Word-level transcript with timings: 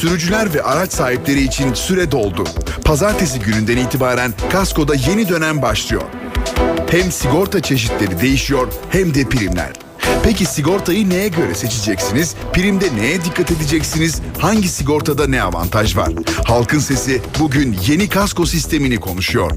Sürücüler 0.00 0.54
ve 0.54 0.62
araç 0.62 0.92
sahipleri 0.92 1.42
için 1.42 1.74
süre 1.74 2.10
doldu. 2.10 2.44
Pazartesi 2.84 3.40
gününden 3.40 3.76
itibaren 3.76 4.32
kaskoda 4.52 4.94
yeni 4.94 5.28
dönem 5.28 5.62
başlıyor. 5.62 6.02
Hem 6.90 7.12
sigorta 7.12 7.60
çeşitleri 7.60 8.20
değişiyor 8.20 8.68
hem 8.90 9.14
de 9.14 9.28
primler. 9.28 9.72
Peki 10.24 10.44
sigortayı 10.44 11.10
neye 11.10 11.28
göre 11.28 11.54
seçeceksiniz? 11.54 12.34
Primde 12.52 12.96
neye 12.96 13.24
dikkat 13.24 13.50
edeceksiniz? 13.50 14.20
Hangi 14.38 14.68
sigortada 14.68 15.26
ne 15.26 15.42
avantaj 15.42 15.96
var? 15.96 16.10
Halkın 16.44 16.78
Sesi 16.78 17.22
bugün 17.38 17.76
yeni 17.86 18.08
kasko 18.08 18.46
sistemini 18.46 19.00
konuşuyor. 19.00 19.50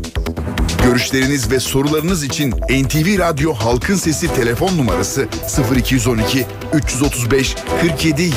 Görüşleriniz 0.83 1.51
ve 1.51 1.59
sorularınız 1.59 2.23
için 2.23 2.51
NTV 2.51 3.19
Radyo 3.19 3.53
Halkın 3.53 3.95
Sesi 3.95 4.33
telefon 4.33 4.77
numarası 4.77 5.27
0212 5.75 6.45
335 6.73 7.55
47 7.81 8.21
20. 8.21 8.31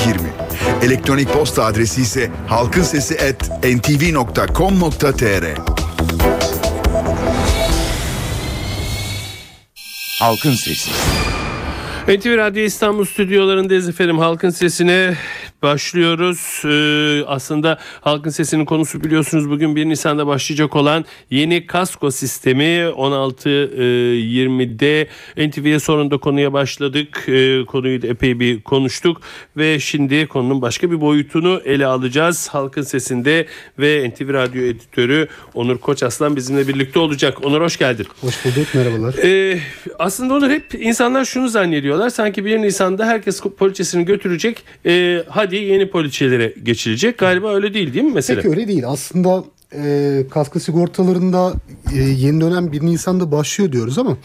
Elektronik 0.83 1.29
posta 1.29 1.65
adresi 1.65 2.01
ise 2.01 2.29
halkinsesi@ntv.com.tr. 2.47 5.45
Halkın 10.19 10.53
Sesi. 10.53 10.91
NTV 12.07 12.37
Radyo 12.37 12.63
İstanbul 12.63 13.05
stüdyolarındayız 13.05 13.89
efendim. 13.89 14.19
Halkın 14.19 14.49
Sesi'ne 14.49 15.17
başlıyoruz. 15.63 16.61
Ee, 16.65 17.23
aslında 17.27 17.79
Halkın 18.01 18.29
Sesi'nin 18.29 18.65
konusu 18.65 19.03
biliyorsunuz 19.03 19.49
bugün 19.49 19.75
1 19.75 19.85
Nisan'da 19.85 20.27
başlayacak 20.27 20.75
olan 20.75 21.05
yeni 21.29 21.67
kasko 21.67 22.11
sistemi 22.11 22.63
16-20'de 22.63 25.07
e, 25.37 25.49
NTV'ye 25.49 25.79
sonunda 25.79 26.17
konuya 26.17 26.53
başladık. 26.53 27.25
Ee, 27.27 27.65
konuyu 27.65 28.01
da 28.01 28.07
epey 28.07 28.39
bir 28.39 28.61
konuştuk 28.61 29.21
ve 29.57 29.79
şimdi 29.79 30.27
konunun 30.27 30.61
başka 30.61 30.91
bir 30.91 31.01
boyutunu 31.01 31.61
ele 31.65 31.85
alacağız. 31.85 32.49
Halkın 32.51 32.81
Sesi'nde 32.81 33.45
ve 33.79 34.09
NTV 34.09 34.33
Radyo 34.33 34.61
editörü 34.61 35.27
Onur 35.53 35.77
Koçaslan 35.77 36.35
bizimle 36.35 36.67
birlikte 36.67 36.99
olacak. 36.99 37.45
Onur 37.45 37.61
hoş 37.61 37.77
geldin. 37.77 38.07
Hoş 38.21 38.45
bulduk 38.45 38.67
merhabalar. 38.73 39.15
Ee, 39.23 39.59
aslında 39.99 40.33
Onur 40.33 40.49
hep 40.49 40.73
insanlar 40.73 41.25
şunu 41.25 41.49
zannediyorlar. 41.49 42.09
Sanki 42.09 42.45
1 42.45 42.57
Nisan'da 42.57 43.05
herkes 43.05 43.41
poliçesini 43.41 44.05
götürecek. 44.05 44.63
Ee, 44.85 45.23
hadi 45.29 45.52
yeni 45.57 45.89
poliçelere 45.89 46.53
geçilecek. 46.63 47.17
Galiba 47.17 47.55
öyle 47.55 47.73
değil 47.73 47.93
değil 47.93 48.05
mi 48.05 48.11
mesela? 48.13 48.41
Peki 48.41 48.49
öyle 48.49 48.67
değil. 48.67 48.83
Aslında 48.87 49.43
e, 49.75 50.23
kasko 50.31 50.59
sigortalarında 50.59 51.53
e, 51.93 51.97
yeni 51.97 52.41
dönem 52.41 52.71
1 52.71 52.81
Nisan'da 52.81 53.31
başlıyor 53.31 53.71
diyoruz 53.71 53.97
ama 53.97 54.17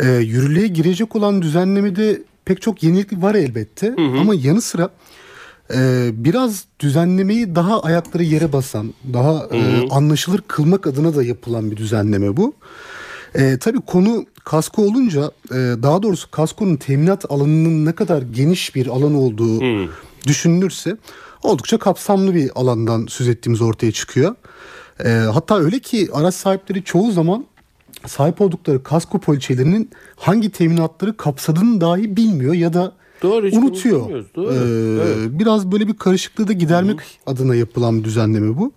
e, 0.00 0.06
yürürlüğe 0.12 0.66
girecek 0.66 1.16
olan 1.16 1.42
düzenlemede 1.42 2.22
pek 2.44 2.62
çok 2.62 2.82
yenilik 2.82 3.12
var 3.12 3.34
elbette. 3.34 3.86
Hı 3.86 4.02
hı. 4.02 4.20
Ama 4.20 4.34
yanı 4.34 4.60
sıra 4.60 4.90
e, 5.74 6.10
biraz 6.12 6.64
düzenlemeyi 6.80 7.54
daha 7.54 7.82
ayakları 7.82 8.22
yere 8.22 8.52
basan, 8.52 8.94
daha 9.12 9.34
hı 9.34 9.44
hı. 9.44 9.56
E, 9.56 9.88
anlaşılır 9.90 10.40
kılmak 10.48 10.86
adına 10.86 11.16
da 11.16 11.22
yapılan 11.22 11.70
bir 11.70 11.76
düzenleme 11.76 12.36
bu. 12.36 12.54
E, 13.34 13.58
tabii 13.58 13.80
konu 13.80 14.26
kasko 14.44 14.82
olunca 14.82 15.30
e, 15.50 15.56
daha 15.82 16.02
doğrusu 16.02 16.30
kaskonun 16.30 16.76
teminat 16.76 17.30
alanının 17.30 17.86
ne 17.86 17.92
kadar 17.92 18.22
geniş 18.22 18.74
bir 18.74 18.86
alan 18.86 19.14
olduğu 19.14 19.60
hmm. 19.60 19.88
Düşünülürse 20.26 20.96
oldukça 21.42 21.78
kapsamlı 21.78 22.34
bir 22.34 22.50
alandan 22.54 23.06
söz 23.06 23.28
ettiğimiz 23.28 23.60
ortaya 23.60 23.92
çıkıyor. 23.92 24.34
E, 25.04 25.08
hatta 25.08 25.58
öyle 25.58 25.78
ki 25.78 26.08
araç 26.12 26.34
sahipleri 26.34 26.84
çoğu 26.84 27.12
zaman 27.12 27.46
sahip 28.06 28.40
oldukları 28.40 28.82
kasko 28.82 29.18
poliçelerinin 29.18 29.90
hangi 30.16 30.50
teminatları 30.50 31.16
kapsadığını 31.16 31.80
dahi 31.80 32.16
bilmiyor 32.16 32.54
ya 32.54 32.72
da 32.72 32.92
Doğru, 33.22 33.46
unutuyor. 33.52 34.24
Doğru, 34.36 34.52
ee, 34.52 35.02
evet. 35.02 35.30
Biraz 35.38 35.72
böyle 35.72 35.88
bir 35.88 35.96
karışıklığı 35.96 36.48
da 36.48 36.52
gidermek 36.52 37.00
Hı-hı. 37.00 37.32
adına 37.32 37.54
yapılan 37.54 37.98
bir 37.98 38.04
düzenleme 38.04 38.56
bu. 38.56 38.72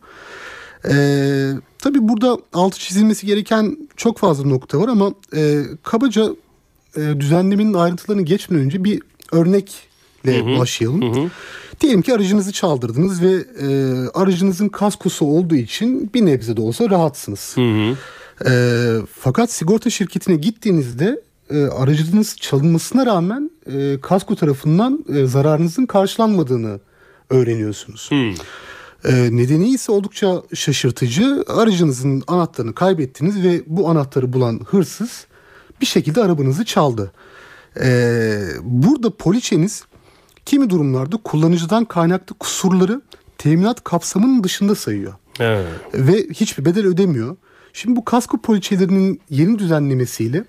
Ee, 0.90 1.52
tabii 1.78 2.08
burada 2.08 2.38
altı 2.54 2.80
çizilmesi 2.80 3.26
gereken 3.26 3.78
çok 3.96 4.18
fazla 4.18 4.48
nokta 4.50 4.80
var 4.80 4.88
ama 4.88 5.14
e, 5.36 5.64
kabaca 5.84 6.30
e, 6.98 7.20
düzenlemenin 7.20 7.74
ayrıntılarını 7.74 8.22
geçmeden 8.22 8.66
önce 8.66 8.84
bir 8.84 9.02
örnekle 9.32 9.95
hı. 10.32 10.60
başlayalım. 10.60 11.02
Hı 11.02 11.22
hı. 11.22 11.30
Diyelim 11.82 12.02
ki 12.02 12.14
aracınızı 12.14 12.52
çaldırdınız 12.52 13.22
ve 13.22 13.34
e, 13.62 13.68
aracınızın 14.14 14.70
kaskosu 14.70 15.26
olduğu 15.26 15.56
için 15.56 16.14
bir 16.14 16.26
nebze 16.26 16.58
de 16.58 16.62
olsa 16.62 16.90
rahatsınız. 16.90 17.56
Hı 17.56 17.62
hı. 17.62 17.96
E, 18.50 18.54
fakat 19.20 19.52
sigorta 19.52 19.90
şirketine 19.90 20.36
gittiğinizde 20.36 21.22
e, 21.50 21.64
aracınız 21.64 22.38
çalınmasına 22.40 23.06
rağmen 23.06 23.52
e, 23.74 23.98
kasko 24.02 24.36
tarafından 24.36 25.06
e, 25.16 25.26
zararınızın 25.26 25.86
karşılanmadığını 25.86 26.80
öğreniyorsunuz. 27.30 28.10
Hı. 28.12 28.44
Ee, 29.06 29.30
nedeni 29.32 29.70
ise 29.70 29.92
oldukça 29.92 30.42
şaşırtıcı. 30.54 31.44
Aracınızın 31.48 32.24
anahtarını 32.28 32.76
kaybettiniz 32.76 33.44
ve 33.44 33.62
bu 33.68 33.90
anahtarı 33.90 34.34
bulan 34.34 34.60
hırsız 34.68 35.28
bir 35.82 35.86
şekilde 35.86 36.24
arabanızı 36.24 36.66
çaldı. 36.66 37.12
Ee, 37.82 38.42
burada 38.64 39.10
poliçeniz 39.10 39.84
kimi 40.46 40.70
durumlarda 40.70 41.18
kullanıcıdan 41.18 41.86
kaynaklı 41.86 42.36
kusurları 42.40 43.02
teminat 43.38 43.84
kapsamının 43.84 44.44
dışında 44.44 44.76
sayıyor. 44.76 45.14
Evet. 45.40 45.66
Ve 45.94 46.28
hiçbir 46.34 46.66
bedel 46.66 46.86
ödemiyor. 46.86 47.36
Şimdi 47.74 47.96
bu 47.96 48.06
kasko 48.06 48.42
poliçelerinin 48.42 49.22
yeni 49.30 49.60
düzenlemesiyle 49.60 50.44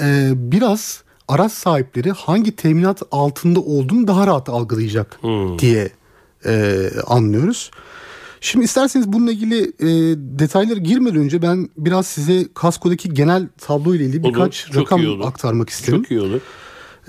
e, 0.00 0.32
biraz 0.34 1.02
araç 1.28 1.52
sahipleri 1.52 2.10
hangi 2.10 2.56
teminat 2.56 3.02
altında 3.10 3.60
olduğunu 3.60 4.06
daha 4.06 4.26
rahat 4.26 4.48
algılayacak 4.48 5.18
hmm. 5.20 5.58
diye 5.58 5.90
e, 6.46 6.86
anlıyoruz. 7.06 7.70
Şimdi 8.40 8.64
isterseniz 8.64 9.12
bununla 9.12 9.32
ilgili 9.32 9.62
e, 9.62 9.88
detaylara 10.38 10.78
girmeden 10.78 11.16
önce 11.16 11.42
ben 11.42 11.68
biraz 11.78 12.06
size 12.06 12.46
kaskodaki 12.54 13.14
genel 13.14 13.48
tablo 13.58 13.94
ile 13.94 14.04
ilgili 14.04 14.24
birkaç 14.24 14.70
olur, 14.70 14.80
rakam 14.80 15.22
aktarmak 15.22 15.70
isterim. 15.70 16.02
Çok 16.02 16.10
iyi 16.10 16.20
olur. 16.20 16.40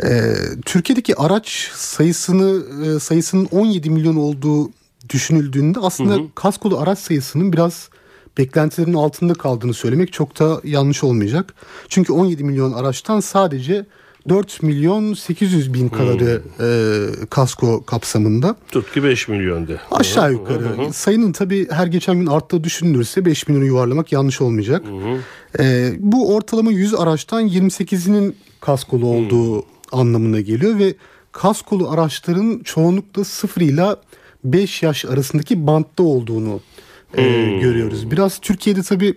E, 0.03 0.33
Türkiye'deki 0.65 1.15
araç 1.15 1.71
sayısını 1.73 2.63
e, 2.85 2.99
sayısının 2.99 3.47
17 3.51 3.89
milyon 3.89 4.15
olduğu 4.15 4.71
düşünüldüğünde 5.09 5.79
aslında 5.79 6.13
hı 6.13 6.19
hı. 6.19 6.23
kaskolu 6.35 6.79
araç 6.79 6.99
sayısının 6.99 7.53
biraz 7.53 7.89
beklentilerin 8.37 8.93
altında 8.93 9.33
kaldığını 9.33 9.73
söylemek 9.73 10.13
çok 10.13 10.39
da 10.39 10.61
yanlış 10.63 11.03
olmayacak. 11.03 11.53
Çünkü 11.89 12.13
17 12.13 12.43
milyon 12.43 12.73
araçtan 12.73 13.19
sadece 13.19 13.85
4 14.29 14.63
milyon 14.63 15.13
800 15.13 15.73
bin 15.73 15.89
kadarı 15.89 16.41
hmm. 16.57 17.23
e, 17.23 17.25
kasko 17.29 17.83
kapsamında. 17.85 18.55
Tut 18.71 18.93
ki 18.93 19.03
5 19.03 19.27
milyon 19.27 19.67
de. 19.67 19.79
Aşağı 19.91 20.31
yukarı. 20.31 20.59
Hı 20.59 20.81
hı. 20.81 20.93
Sayının 20.93 21.31
tabii 21.31 21.67
her 21.71 21.87
geçen 21.87 22.19
gün 22.19 22.25
arttığı 22.25 22.63
düşünülürse 22.63 23.25
5 23.25 23.47
milyonu 23.47 23.65
yuvarlamak 23.65 24.11
yanlış 24.11 24.41
olmayacak. 24.41 24.83
Hı 24.85 25.09
hı. 25.09 25.63
E, 25.63 25.93
bu 25.99 26.35
ortalama 26.35 26.71
100 26.71 26.93
araçtan 26.93 27.47
28'inin 27.47 28.35
kaskolu 28.61 29.05
olduğu 29.05 29.57
hı. 29.57 29.63
Anlamına 29.91 30.41
geliyor 30.41 30.79
ve 30.79 30.93
kaskolu 31.31 31.89
araçların 31.89 32.59
çoğunlukla 32.63 33.23
0 33.23 33.61
ile 33.61 33.85
5 34.43 34.83
yaş 34.83 35.05
arasındaki 35.05 35.67
bantta 35.67 36.03
olduğunu 36.03 36.61
e, 37.13 37.23
görüyoruz. 37.61 38.11
Biraz 38.11 38.39
Türkiye'de 38.39 38.83
tabii 38.83 39.15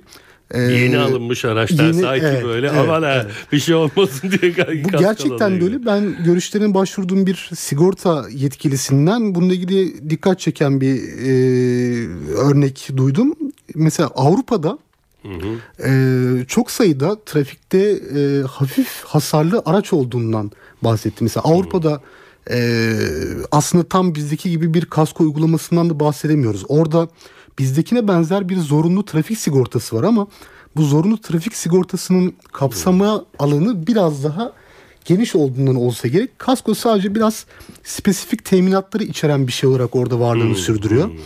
ee, 0.55 0.61
yeni 0.61 0.99
alınmış 0.99 1.45
araçlar 1.45 1.85
yeni, 1.85 2.01
sanki 2.01 2.27
evet, 2.27 2.45
böyle 2.45 2.67
evet, 2.67 2.79
aman 2.79 3.03
evet. 3.03 3.27
bir 3.53 3.59
şey 3.59 3.75
olmasın 3.75 4.31
diye 4.31 4.57
Bu 4.85 4.99
gerçekten 4.99 5.61
böyle 5.61 5.87
ben 5.87 6.25
görüşlerine 6.25 6.75
başvurduğum 6.75 7.27
bir 7.27 7.51
sigorta 7.55 8.25
yetkilisinden 8.31 9.35
bununla 9.35 9.53
ilgili 9.53 10.11
dikkat 10.11 10.41
çeken 10.41 10.81
bir 10.81 10.97
e, 10.97 11.33
örnek 12.37 12.89
duydum. 12.97 13.35
Mesela 13.75 14.11
Avrupa'da 14.15 14.79
Hı 15.23 15.29
hı. 15.29 15.89
Ee, 15.89 16.45
çok 16.45 16.71
sayıda 16.71 17.25
trafikte 17.25 17.79
e, 18.17 18.43
hafif 18.43 19.05
hasarlı 19.05 19.63
araç 19.65 19.93
olduğundan 19.93 20.51
bahsetti. 20.83 21.25
Mesela 21.25 21.45
Avrupa'da 21.45 22.01
e, 22.51 22.93
aslında 23.53 23.85
tam 23.85 24.15
bizdeki 24.15 24.51
gibi 24.51 24.75
bir 24.75 24.85
kasko 24.85 25.25
uygulamasından 25.25 25.91
da 25.91 26.01
bahsedemiyoruz. 26.01 26.65
Orada 26.69 27.09
bizdekine 27.59 28.09
benzer 28.09 28.49
bir 28.49 28.57
zorunlu 28.57 29.05
trafik 29.05 29.39
sigortası 29.39 29.97
var 29.97 30.05
ama 30.05 30.27
bu 30.77 30.83
zorunlu 30.83 31.21
trafik 31.21 31.57
sigortasının 31.57 32.35
kapsama 32.53 33.25
alanı 33.39 33.87
biraz 33.87 34.25
daha 34.25 34.53
geniş 35.05 35.37
olduğundan 35.37 35.77
olsa 35.77 36.09
gerek. 36.09 36.39
Kasko 36.39 36.75
sadece 36.75 37.15
biraz 37.15 37.47
spesifik 37.85 38.45
teminatları 38.45 39.05
içeren 39.05 39.47
bir 39.47 39.53
şey 39.53 39.71
olarak 39.71 39.97
orada 39.97 40.21
varlığını 40.21 40.49
hmm. 40.49 40.57
sürdürüyor. 40.57 41.09
Hmm. 41.09 41.17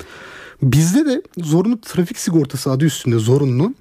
Bizde 0.64 1.06
de 1.06 1.22
zorunlu 1.38 1.81
trafik 1.81 2.19
sigortası 2.19 2.70
adı 2.70 2.84
üstünde 2.84 3.19
zorunlu. 3.19 3.75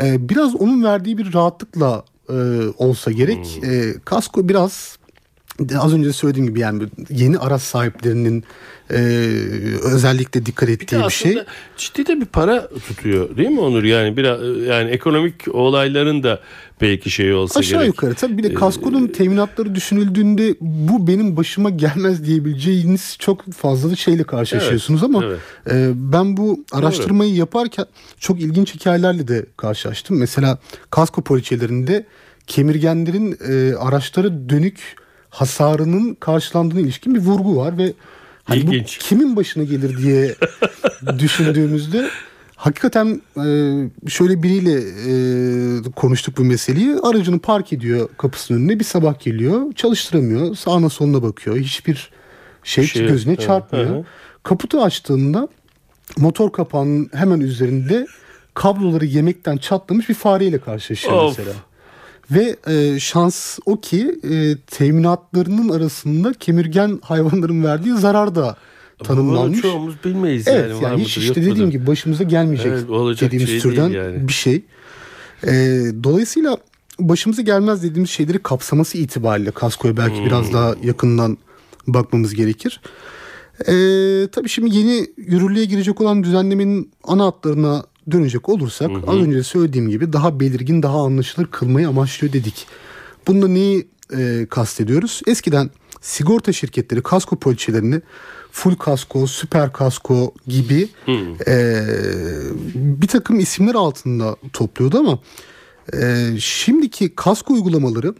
Ee, 0.00 0.28
biraz 0.28 0.54
onun 0.54 0.84
verdiği 0.84 1.18
bir 1.18 1.34
rahatlıkla 1.34 2.04
e, 2.28 2.34
olsa 2.78 3.10
gerek. 3.10 3.60
Hmm. 3.62 3.70
E, 3.70 3.92
kasko 4.04 4.48
biraz 4.48 4.98
az 5.78 5.94
önce 5.94 6.12
söylediğim 6.12 6.48
gibi 6.48 6.60
yani 6.60 6.82
yeni 7.10 7.38
araç 7.38 7.62
sahiplerinin 7.62 8.44
e, 8.90 8.96
özellikle 9.82 10.46
dikkat 10.46 10.68
ettiği 10.68 10.96
bir, 10.96 11.04
bir 11.04 11.10
şey. 11.10 11.38
Ciddi 11.76 12.06
de 12.06 12.20
bir 12.20 12.26
para 12.26 12.68
tutuyor 12.68 13.36
değil 13.36 13.48
mi 13.48 13.60
Onur? 13.60 13.84
Yani 13.84 14.16
biraz 14.16 14.40
yani 14.66 14.90
ekonomik 14.90 15.54
olayların 15.54 16.22
da 16.22 16.40
belki 16.80 17.10
şey 17.10 17.34
olsa 17.34 17.60
Aşağı 17.60 17.80
gerek. 17.80 17.86
yukarı 17.86 18.14
tabii 18.14 18.38
bir 18.38 18.42
de 18.42 18.54
kaskonun 18.54 19.08
ee, 19.08 19.12
teminatları 19.12 19.74
düşünüldüğünde 19.74 20.54
bu 20.60 21.06
benim 21.06 21.36
başıma 21.36 21.70
gelmez 21.70 22.24
diyebileceğiniz 22.24 23.16
çok 23.18 23.52
fazla 23.52 23.96
şeyle 23.96 24.24
karşılaşıyorsunuz 24.24 25.02
evet, 25.02 25.14
ama 25.14 25.24
evet. 25.24 25.40
E, 25.72 25.90
ben 25.94 26.36
bu 26.36 26.64
araştırmayı 26.72 27.30
Doğru. 27.30 27.38
yaparken 27.38 27.86
çok 28.20 28.40
ilginç 28.40 28.74
hikayelerle 28.74 29.28
de 29.28 29.46
karşılaştım. 29.56 30.18
Mesela 30.18 30.58
kasko 30.90 31.22
poliçelerinde 31.22 32.06
kemirgenlerin 32.46 33.38
e, 33.48 33.74
araçlara 33.76 34.48
dönük 34.48 34.96
hasarının 35.30 36.14
karşılandığına 36.14 36.80
ilişkin 36.80 37.14
bir 37.14 37.20
vurgu 37.20 37.56
var 37.56 37.78
ve 37.78 37.92
hani 38.44 38.66
bu 38.66 38.84
kimin 38.84 39.36
başına 39.36 39.64
gelir 39.64 39.98
diye 39.98 40.34
düşündüğümüzde 41.18 42.10
hakikaten 42.56 43.22
e, 43.36 43.48
şöyle 44.08 44.42
biriyle 44.42 44.74
e, 45.08 45.92
konuştuk 45.96 46.38
bu 46.38 46.44
meseleyi. 46.44 46.96
Aracını 47.02 47.38
park 47.38 47.72
ediyor 47.72 48.08
kapısının 48.18 48.58
önüne 48.58 48.78
bir 48.78 48.84
sabah 48.84 49.20
geliyor 49.20 49.72
çalıştıramıyor 49.72 50.54
sağına 50.54 50.88
soluna 50.88 51.22
bakıyor 51.22 51.56
hiçbir 51.56 52.10
şey, 52.62 52.86
şey 52.86 53.06
gözüne 53.06 53.32
evet, 53.32 53.46
çarpmıyor. 53.46 53.94
Evet. 53.94 54.04
Kaputu 54.42 54.82
açtığında 54.82 55.48
motor 56.16 56.52
kapağının 56.52 57.10
hemen 57.12 57.40
üzerinde 57.40 58.06
kabloları 58.54 59.04
yemekten 59.04 59.56
çatlamış 59.56 60.08
bir 60.08 60.14
fareyle 60.14 60.58
karşılaşıyor 60.58 61.22
of. 61.22 61.38
mesela. 61.38 61.56
Ve 62.30 62.56
e, 62.66 63.00
şans 63.00 63.58
o 63.66 63.80
ki 63.80 64.20
e, 64.30 64.56
teminatlarının 64.56 65.68
arasında 65.68 66.32
kemirgen 66.32 66.98
hayvanların 67.02 67.64
verdiği 67.64 67.94
zarar 67.94 68.34
da 68.34 68.56
tanımlanmış. 69.04 69.64
Bunu 69.64 69.72
çoğumuz 69.72 69.94
bilmeyiz 70.04 70.48
evet, 70.48 70.70
yani. 70.70 70.84
yani 70.84 71.02
hiç 71.02 71.18
işte 71.18 71.42
dediğim 71.42 71.70
gibi 71.70 71.86
başımıza 71.86 72.24
gelmeyecek 72.24 72.72
evet, 72.72 73.20
dediğimiz 73.20 73.48
şey 73.48 73.60
türden 73.60 73.88
yani. 73.88 74.28
bir 74.28 74.32
şey. 74.32 74.64
E, 75.42 75.52
dolayısıyla 76.04 76.56
başımıza 77.00 77.42
gelmez 77.42 77.82
dediğimiz 77.82 78.10
şeyleri 78.10 78.38
kapsaması 78.38 78.98
itibariyle 78.98 79.50
kaskoya 79.50 79.96
belki 79.96 80.18
hmm. 80.18 80.26
biraz 80.26 80.52
daha 80.52 80.74
yakından 80.82 81.38
bakmamız 81.86 82.34
gerekir. 82.34 82.80
E, 83.60 83.74
tabii 84.32 84.48
şimdi 84.48 84.76
yeni 84.76 85.06
yürürlüğe 85.16 85.64
girecek 85.64 86.00
olan 86.00 86.22
düzenlemenin 86.22 86.90
ana 87.04 87.26
hatlarına 87.26 87.84
dönecek 88.10 88.48
olursak 88.48 88.90
hı 88.90 88.94
hı. 88.94 89.10
az 89.10 89.16
önce 89.16 89.42
söylediğim 89.42 89.88
gibi 89.88 90.12
daha 90.12 90.40
belirgin 90.40 90.82
daha 90.82 91.04
anlaşılır 91.04 91.46
kılmayı 91.46 91.88
amaçlıyor 91.88 92.32
dedik. 92.32 92.66
Bunda 93.26 93.48
neyi 93.48 93.88
e, 94.16 94.46
kastediyoruz? 94.50 95.20
Eskiden 95.26 95.70
sigorta 96.00 96.52
şirketleri 96.52 97.02
kasko 97.02 97.36
poliçelerini 97.36 98.00
full 98.52 98.74
kasko, 98.74 99.26
süper 99.26 99.72
kasko 99.72 100.34
gibi 100.46 100.88
e, 101.46 101.84
bir 102.74 103.06
takım 103.06 103.40
isimler 103.40 103.74
altında 103.74 104.36
topluyordu 104.52 104.98
ama 104.98 105.18
e, 105.92 106.28
şimdiki 106.38 107.14
kasko 107.14 107.54
uygulamaları 107.54 108.14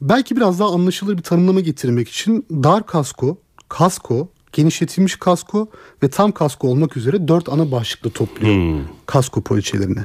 belki 0.00 0.36
biraz 0.36 0.60
daha 0.60 0.74
anlaşılır 0.74 1.16
bir 1.18 1.22
tanımlama 1.22 1.60
getirmek 1.60 2.08
için 2.08 2.46
dar 2.50 2.86
kasko, 2.86 3.38
kasko, 3.68 4.28
genişletilmiş 4.52 5.16
kasko 5.16 5.68
ve 6.02 6.10
tam 6.10 6.32
kasko 6.32 6.68
olmak 6.68 6.96
üzere 6.96 7.28
dört 7.28 7.48
ana 7.48 7.70
başlıkla 7.70 8.10
topluyor 8.10 8.54
hmm. 8.54 8.84
kasko 9.06 9.40
poliçelerini. 9.40 10.04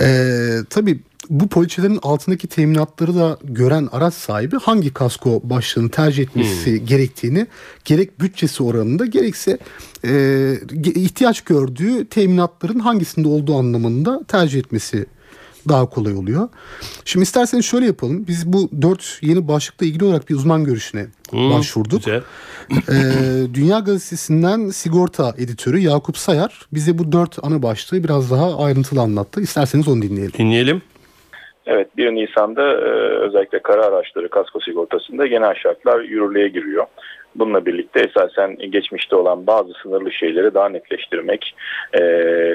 Ee, 0.00 0.58
tabii 0.70 1.00
bu 1.30 1.48
poliçelerin 1.48 1.98
altındaki 2.02 2.46
teminatları 2.46 3.14
da 3.14 3.38
gören 3.44 3.88
araç 3.92 4.14
sahibi 4.14 4.56
hangi 4.56 4.92
kasko 4.92 5.40
başlığını 5.44 5.90
tercih 5.90 6.22
etmesi 6.22 6.78
hmm. 6.78 6.86
gerektiğini 6.86 7.46
gerek 7.84 8.20
bütçesi 8.20 8.62
oranında 8.62 9.06
gerekse 9.06 9.58
e, 10.04 10.54
ihtiyaç 10.84 11.40
gördüğü 11.40 12.06
teminatların 12.06 12.78
hangisinde 12.78 13.28
olduğu 13.28 13.56
anlamında 13.56 14.24
tercih 14.28 14.58
etmesi 14.58 15.06
daha 15.68 15.86
kolay 15.86 16.14
oluyor. 16.14 16.48
Şimdi 17.04 17.22
isterseniz 17.22 17.64
şöyle 17.64 17.86
yapalım. 17.86 18.24
Biz 18.28 18.52
bu 18.52 18.68
dört 18.82 19.18
yeni 19.22 19.48
başlıkla 19.48 19.86
ilgili 19.86 20.04
olarak 20.04 20.28
bir 20.30 20.34
uzman 20.34 20.64
görüşüne 20.64 21.06
hmm, 21.30 21.50
başvurduk. 21.50 22.04
Güzel. 22.04 22.22
ee, 22.70 23.54
Dünya 23.54 23.78
Gazetesi'nden 23.78 24.68
sigorta 24.68 25.34
editörü 25.38 25.78
Yakup 25.78 26.16
Sayar 26.16 26.66
bize 26.72 26.98
bu 26.98 27.12
dört 27.12 27.38
ana 27.42 27.62
başlığı 27.62 28.04
biraz 28.04 28.30
daha 28.30 28.64
ayrıntılı 28.64 29.00
anlattı. 29.00 29.40
İsterseniz 29.40 29.88
onu 29.88 30.02
dinleyelim. 30.02 30.32
Dinleyelim. 30.38 30.82
Evet 31.66 31.96
1 31.96 32.06
Nisan'da 32.06 32.62
e, 32.62 32.90
özellikle 33.26 33.58
kara 33.58 33.84
araçları 33.84 34.28
kasko 34.28 34.60
sigortasında 34.60 35.26
genel 35.26 35.54
şartlar 35.54 36.00
yürürlüğe 36.00 36.48
giriyor. 36.48 36.86
Bununla 37.34 37.66
birlikte 37.66 38.00
esasen 38.00 38.56
geçmişte 38.56 39.16
olan 39.16 39.46
bazı 39.46 39.72
sınırlı 39.82 40.12
şeyleri 40.12 40.54
daha 40.54 40.68
netleştirmek, 40.68 41.54
e, 41.92 42.00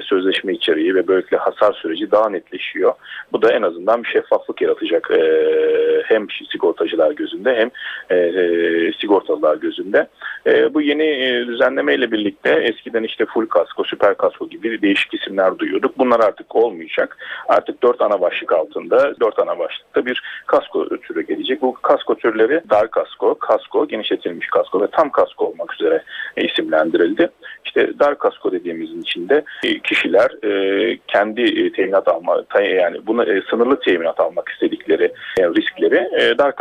sözleşme 0.03 0.53
içeriği 0.53 0.95
ve 0.95 1.07
böylelikle 1.07 1.37
hasar 1.37 1.73
süreci 1.73 2.11
daha 2.11 2.29
netleşiyor. 2.29 2.93
Bu 3.31 3.41
da 3.41 3.51
en 3.51 3.61
azından 3.61 4.03
bir 4.03 4.09
şeffaflık 4.09 4.61
yaratacak 4.61 5.11
e, 5.11 5.21
hem 6.05 6.27
sigortacılar 6.51 7.11
gözünde 7.11 7.55
hem 7.55 7.71
e, 8.09 8.15
e, 8.15 8.93
sigortalılar 8.93 9.55
gözünde. 9.55 10.07
E, 10.47 10.73
bu 10.73 10.81
yeni 10.81 11.03
e, 11.03 11.47
düzenlemeyle 11.47 12.11
birlikte 12.11 12.49
eskiden 12.49 13.03
işte 13.03 13.25
full 13.25 13.45
kasko, 13.45 13.83
süper 13.83 14.17
kasko 14.17 14.49
gibi 14.49 14.81
değişik 14.81 15.13
isimler 15.13 15.59
duyuyorduk. 15.59 15.97
Bunlar 15.97 16.19
artık 16.19 16.55
olmayacak. 16.55 17.17
Artık 17.47 17.83
dört 17.83 18.01
ana 18.01 18.21
başlık 18.21 18.51
altında, 18.51 19.19
dört 19.19 19.39
ana 19.39 19.59
başlıkta 19.59 20.05
bir 20.05 20.21
kasko 20.45 20.89
türü 20.97 21.21
gelecek. 21.21 21.61
Bu 21.61 21.73
kasko 21.73 22.15
türleri 22.15 22.61
dar 22.69 22.91
kasko, 22.91 23.35
kasko, 23.39 23.87
genişletilmiş 23.87 24.47
kasko 24.47 24.66
kasko 24.67 24.81
ve 24.81 24.87
tam 24.91 25.09
kasko 25.11 25.45
olmak 25.45 25.73
üzere 25.73 26.03
isimlendirildi. 26.37 27.29
İşte 27.65 27.99
dar 27.99 28.17
kasko 28.17 28.51
dediğimizin 28.51 29.01
içinde 29.01 29.43
e, 29.63 29.79
kişiler 29.79 30.45
e, 30.45 30.99
kendi 31.07 31.71
teminat 31.71 32.07
alma 32.07 32.43
yani 32.61 32.97
bunu 33.07 33.23
e, 33.23 33.41
sınırlı 33.49 33.79
teminat 33.79 34.19
almak 34.19 34.49
istedikleri 34.49 35.13
riskleri 35.39 36.37
dar 36.37 36.55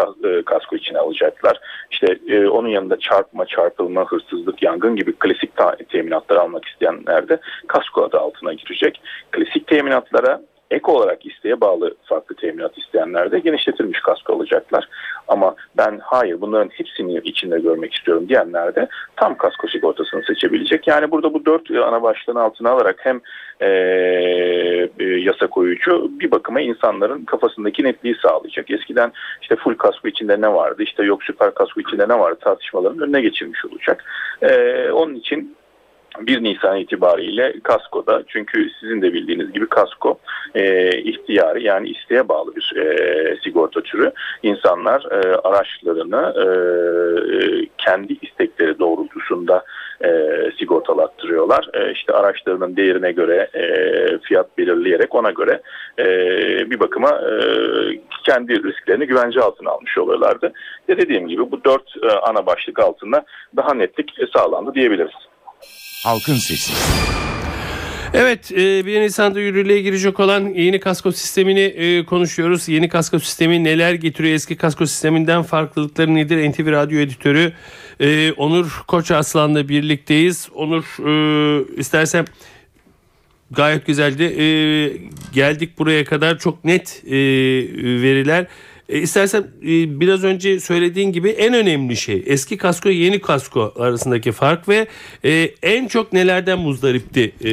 kasko 0.44 0.76
içine 0.76 0.99
alacaklar. 0.99 1.61
İşte 1.91 2.19
onun 2.49 2.69
yanında 2.69 2.99
çarpma, 2.99 3.47
çarpılma, 3.47 4.05
hırsızlık, 4.05 4.62
yangın 4.62 4.97
gibi 4.97 5.12
klasik 5.12 5.50
teminatları 5.88 6.41
almak 6.41 6.64
isteyenler 6.64 7.29
de 7.29 7.38
kasko 7.67 8.05
adı 8.05 8.19
altına 8.19 8.52
girecek. 8.52 9.00
Klasik 9.32 9.67
teminatlara 9.67 10.41
ek 10.70 10.92
olarak 10.92 11.26
isteğe 11.26 11.60
bağlı 11.60 11.94
farklı 12.04 12.34
teminat 12.34 12.78
isteyenler 12.78 13.32
de 13.32 13.38
genişletilmiş 13.38 14.00
kasko 14.00 14.32
alacaklar. 14.32 14.88
Ama 15.28 15.54
ben 15.76 15.98
hayır 16.02 16.40
bunların 16.40 16.68
hepsini 16.68 17.18
içinde 17.18 17.58
görmek 17.58 17.94
istiyorum 17.94 18.28
diyenler 18.28 18.74
de 18.74 18.88
tam 19.16 19.36
kasko 19.36 19.68
sigortasını 19.68 20.22
seçebilecek. 20.22 20.86
Yani 20.86 21.10
burada 21.10 21.34
bu 21.34 21.46
dört 21.46 21.70
ana 21.70 22.02
başlığın 22.02 22.34
altına 22.34 22.70
alarak 22.70 22.96
hem 22.98 23.20
e, 23.60 23.68
e, 24.98 25.04
yasa 25.04 25.46
koyucu 25.46 26.10
bir 26.20 26.30
bakıma 26.30 26.60
insanların 26.60 27.24
kafasındaki 27.24 27.84
netliği 27.84 28.16
sağlayacak. 28.22 28.70
Eskiden 28.70 29.12
işte 29.42 29.56
full 29.56 29.74
kasko 29.74 30.08
içinde 30.08 30.40
ne 30.40 30.52
vardı 30.52 30.82
işte 30.82 31.04
yok 31.04 31.24
süper 31.24 31.54
kasko 31.54 31.80
içinde 31.80 32.08
ne 32.08 32.18
vardı 32.18 32.38
tartışmaların 32.40 33.00
önüne 33.00 33.20
geçirmiş 33.20 33.64
olacak. 33.64 34.04
E, 34.42 34.90
onun 34.90 35.14
için 35.14 35.56
1 36.20 36.42
Nisan 36.42 36.76
itibariyle 36.76 37.54
kaskoda 37.62 38.23
çünkü 38.28 38.70
sizin 38.80 39.02
de 39.02 39.12
bildiğiniz 39.12 39.52
gibi 39.52 39.68
kasko 39.68 40.18
e, 40.54 40.90
ihtiyarı 40.99 41.61
yani 41.61 41.88
isteğe 41.88 42.28
bağlı 42.28 42.56
bir 42.56 42.76
e, 42.76 43.37
sigorta 43.44 43.80
türü. 43.80 44.12
İnsanlar 44.42 45.06
e, 45.11 45.37
araçlarını 45.37 46.35
e, 46.42 46.46
kendi 47.78 48.16
istekleri 48.23 48.78
doğrultusunda 48.78 49.64
e, 50.04 50.11
sigortalattırıyorlar. 50.58 51.70
E, 51.75 51.92
işte 51.92 52.12
araçlarının 52.12 52.76
değerine 52.76 53.12
göre 53.12 53.49
e, 53.54 53.64
fiyat 54.18 54.58
belirleyerek 54.58 55.14
ona 55.14 55.30
göre 55.30 55.61
e, 55.99 56.06
bir 56.70 56.80
bakıma 56.80 57.08
e, 57.08 57.37
kendi 58.25 58.62
risklerini 58.62 59.06
güvence 59.06 59.40
altına 59.40 59.70
almış 59.70 59.99
oluyorlardı. 59.99 60.52
Ve 60.88 60.96
dediğim 60.96 61.28
gibi 61.28 61.50
bu 61.50 61.64
dört 61.64 61.96
e, 62.02 62.08
ana 62.08 62.46
başlık 62.46 62.78
altında 62.78 63.25
daha 63.56 63.75
netlik 63.75 64.12
sağlandı 64.32 64.75
diyebiliriz. 64.75 65.36
Halkın 66.04 66.34
Sesi. 66.34 66.72
Evet 68.14 68.50
1 68.50 68.96
e, 68.96 69.00
Nisan'da 69.00 69.40
yürürlüğe 69.40 69.80
girecek 69.80 70.20
olan 70.20 70.48
yeni 70.48 70.80
kasko 70.80 71.12
sistemini 71.12 71.60
e, 71.60 72.04
konuşuyoruz. 72.04 72.68
Yeni 72.68 72.88
kasko 72.88 73.18
sistemi 73.18 73.64
neler 73.64 73.94
getiriyor? 73.94 74.34
Eski 74.34 74.56
kasko 74.56 74.86
sisteminden 74.86 75.42
farklılıkları 75.42 76.14
nedir? 76.14 76.50
NTV 76.50 76.72
Radyo 76.72 77.00
Editörü 77.00 77.52
e, 78.00 78.32
Onur 78.32 78.82
Koç 78.86 79.10
Aslan'la 79.10 79.68
birlikteyiz. 79.68 80.48
Onur 80.54 80.84
istersen 81.78 82.26
gayet 83.50 83.86
güzeldi. 83.86 84.22
Geldik 85.32 85.78
buraya 85.78 86.04
kadar 86.04 86.38
çok 86.38 86.64
net 86.64 87.02
veriler. 87.04 88.46
E, 88.88 88.99
istersen 88.99 89.40
e, 89.62 90.00
biraz 90.00 90.25
önce 90.25 90.61
söylediğin 90.61 91.12
gibi 91.12 91.28
en 91.31 91.55
önemli 91.55 91.97
şey 91.97 92.23
eski 92.26 92.57
kasko 92.57 92.88
yeni 92.88 93.21
kasko 93.21 93.73
arasındaki 93.78 94.33
fark 94.33 94.69
ve 94.69 94.87
e, 95.25 95.31
en 95.62 95.87
çok 95.88 96.12
nelerden 96.12 96.59
muzdaripti 96.59 97.33
e, 97.45 97.50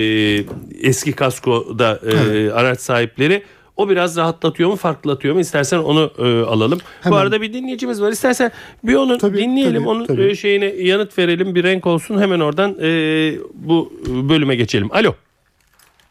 eski 0.87 1.13
kaskoda 1.13 1.99
e, 2.11 2.51
araç 2.51 2.79
sahipleri 2.79 3.43
O 3.75 3.89
biraz 3.89 4.17
rahatlatıyor 4.17 4.69
mu 4.69 4.75
farklılatıyor 4.75 5.33
mu 5.33 5.39
istersen 5.39 5.77
onu 5.77 6.11
e, 6.17 6.23
alalım. 6.23 6.79
Bu 6.79 7.05
Hemen. 7.05 7.17
arada 7.17 7.41
bir 7.41 7.53
dinleyicimiz 7.53 8.01
var 8.01 8.11
istersen 8.11 8.51
bir 8.83 8.95
onu 8.95 9.17
Tabii, 9.17 9.37
dinleyelim 9.37 9.73
tabii, 9.81 9.89
onun 9.89 10.05
tabii. 10.05 10.23
e, 10.23 10.35
şeyine 10.35 10.65
yanıt 10.65 11.17
verelim 11.17 11.55
bir 11.55 11.63
renk 11.63 11.85
olsun 11.87 12.21
hemen 12.21 12.39
oradan 12.39 12.77
e, 12.81 12.87
bu 13.53 13.93
bölüme 14.07 14.55
geçelim. 14.55 14.89
Alo. 14.91 15.15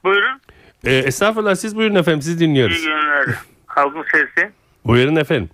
Buyurun. 0.04 0.40
E, 0.84 0.94
estağfurullah 0.96 1.54
siz 1.54 1.76
buyurun 1.76 1.94
efendim 1.94 2.22
siz 2.22 2.40
dinliyoruz. 2.40 2.76
İyi 2.78 2.84
günler. 2.84 3.26
Halkın 3.66 4.04
sesi. 4.12 4.50
Buyurun 4.84 5.16
efendim. 5.16 5.50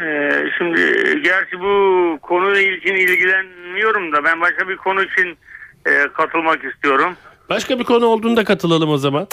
Ee, 0.00 0.30
şimdi 0.58 0.80
gerçi 1.22 1.60
bu 1.60 2.18
konuyla 2.22 2.60
ilgin 2.60 2.94
ilgilenmiyorum 2.94 4.12
da 4.12 4.24
ben 4.24 4.40
başka 4.40 4.68
bir 4.68 4.76
konu 4.76 5.02
için 5.02 5.38
e, 5.86 6.08
katılmak 6.14 6.64
istiyorum. 6.64 7.16
Başka 7.48 7.78
bir 7.78 7.84
konu 7.84 8.06
olduğunda 8.06 8.44
katılalım 8.44 8.90
o 8.90 8.96
zaman. 8.96 9.26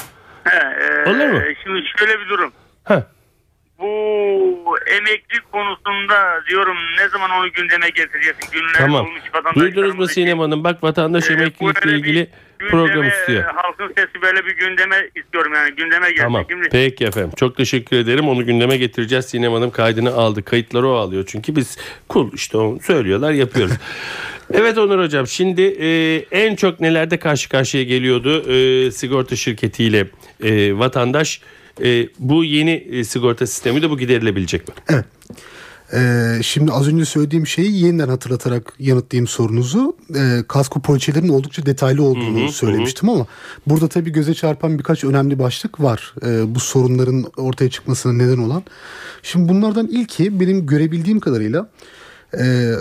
He, 0.43 0.55
e, 0.55 1.09
Olur 1.09 1.27
mu? 1.29 1.41
Şimdi 1.63 1.83
şöyle 1.97 2.19
bir 2.19 2.29
durum. 2.29 2.51
Heh. 2.83 3.01
Bu 3.79 4.75
emekli 4.87 5.39
konusunda 5.51 6.41
diyorum 6.49 6.77
ne 6.97 7.09
zaman 7.09 7.31
onu 7.31 7.51
gündeme 7.51 7.89
getireceksin? 7.89 8.51
Günler 8.51 8.73
Tamam. 8.77 9.05
olmuş 9.05 9.21
vatandaşlarımız 9.33 9.75
Duydunuz 9.75 9.95
mu 9.95 10.03
için. 10.03 10.13
Sinem 10.13 10.39
Hanım? 10.39 10.63
Bak 10.63 10.83
vatandaş 10.83 11.29
bu 11.29 11.33
emeklilikle 11.33 11.91
ilgili 11.91 12.19
bir 12.19 12.27
program 12.69 13.07
istiyor. 13.07 13.43
Halkın 13.43 13.87
sesi 13.87 14.21
böyle 14.21 14.45
bir 14.45 14.55
gündeme 14.55 15.09
istiyorum 15.15 15.53
yani 15.55 15.75
gündeme 15.75 16.09
gelsin. 16.09 16.23
Tamam. 16.23 16.45
Şimdi 16.49 16.69
Peki 16.71 17.05
efendim. 17.05 17.31
Çok 17.35 17.57
teşekkür 17.57 17.97
ederim. 17.97 18.29
Onu 18.29 18.45
gündeme 18.45 18.77
getireceğiz. 18.77 19.25
Sinem 19.25 19.53
Hanım 19.53 19.71
kaydını 19.71 20.13
aldı. 20.13 20.43
Kayıtları 20.43 20.87
o 20.87 20.93
alıyor. 20.93 21.23
Çünkü 21.27 21.55
biz 21.55 21.77
kul 22.09 22.33
işte 22.33 22.57
onu 22.57 22.79
söylüyorlar 22.79 23.31
yapıyoruz. 23.31 23.75
evet 24.53 24.77
Onur 24.77 24.99
Hocam 25.03 25.27
şimdi 25.27 25.61
e, 25.61 26.17
en 26.31 26.55
çok 26.55 26.79
nelerde 26.79 27.17
karşı 27.19 27.49
karşıya 27.49 27.83
geliyordu 27.83 28.51
e, 28.51 28.91
sigorta 28.91 29.35
şirketiyle 29.35 30.07
e, 30.43 30.77
vatandaş. 30.77 31.41
E, 31.83 32.07
bu 32.19 32.43
yeni 32.43 32.71
e, 32.71 33.03
sigorta 33.03 33.47
sistemi 33.47 33.81
de 33.81 33.89
bu 33.89 33.97
giderilebilecek 33.97 34.67
mi? 34.67 34.73
Evet. 34.89 35.05
Ee, 35.95 36.39
şimdi 36.43 36.71
az 36.71 36.87
önce 36.87 37.05
söylediğim 37.05 37.47
şeyi 37.47 37.83
yeniden 37.83 38.09
hatırlatarak 38.09 38.73
yanıtlayayım 38.79 39.27
sorunuzu. 39.27 39.95
Ee, 40.15 40.43
kasko 40.47 40.81
poliçelerinin 40.81 41.29
oldukça 41.29 41.65
detaylı 41.65 42.03
olduğunu 42.03 42.51
söylemiştim 42.51 43.09
ama 43.09 43.25
burada 43.67 43.87
tabii 43.87 44.11
göze 44.11 44.33
çarpan 44.33 44.79
birkaç 44.79 45.03
önemli 45.03 45.39
başlık 45.39 45.81
var. 45.81 46.13
Ee, 46.25 46.55
bu 46.55 46.59
sorunların 46.59 47.25
ortaya 47.37 47.69
çıkmasına 47.69 48.13
neden 48.13 48.37
olan. 48.37 48.63
Şimdi 49.23 49.49
bunlardan 49.49 49.87
ilki 49.87 50.39
benim 50.39 50.65
görebildiğim 50.65 51.19
kadarıyla 51.19 51.69
e, 52.39 52.71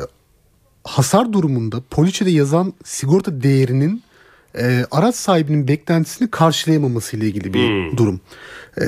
hasar 0.85 1.33
durumunda 1.33 1.83
poliçede 1.91 2.31
yazan 2.31 2.73
sigorta 2.85 3.43
değerinin 3.43 4.03
e, 4.59 4.87
araç 4.91 5.15
sahibinin 5.15 5.69
beklentisini 5.69 6.31
karşılayamaması 6.31 7.17
ile 7.17 7.27
ilgili 7.27 7.55
bir 7.55 7.97
durum. 7.97 8.21
E, 8.81 8.87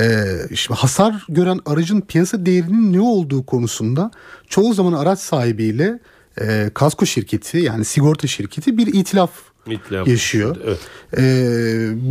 şimdi 0.54 0.80
hasar 0.80 1.26
gören 1.28 1.60
aracın 1.66 2.00
piyasa 2.00 2.46
değerinin 2.46 2.92
ne 2.92 3.00
olduğu 3.00 3.46
konusunda 3.46 4.10
çoğu 4.48 4.74
zaman 4.74 4.92
araç 4.92 5.18
sahibiyle 5.18 5.98
e, 6.40 6.70
kasko 6.74 7.06
şirketi 7.06 7.58
yani 7.58 7.84
sigorta 7.84 8.26
şirketi 8.26 8.78
bir 8.78 8.86
itilaf 8.86 9.30
İtilaf. 9.66 10.08
yaşıyor. 10.08 10.56
Evet. 10.64 10.78
E, 11.18 11.22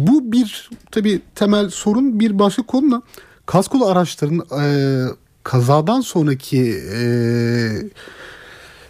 bu 0.07 0.31
bir 0.31 0.69
tabii 0.91 1.22
temel 1.36 1.69
sorun 1.69 2.19
bir 2.19 2.39
başka 2.39 2.63
konu 2.63 2.91
da 2.91 3.01
kaskolu 3.45 3.86
araçların 3.86 4.41
e, 4.62 4.65
kazadan 5.43 6.01
sonraki 6.01 6.81
e, 6.93 7.01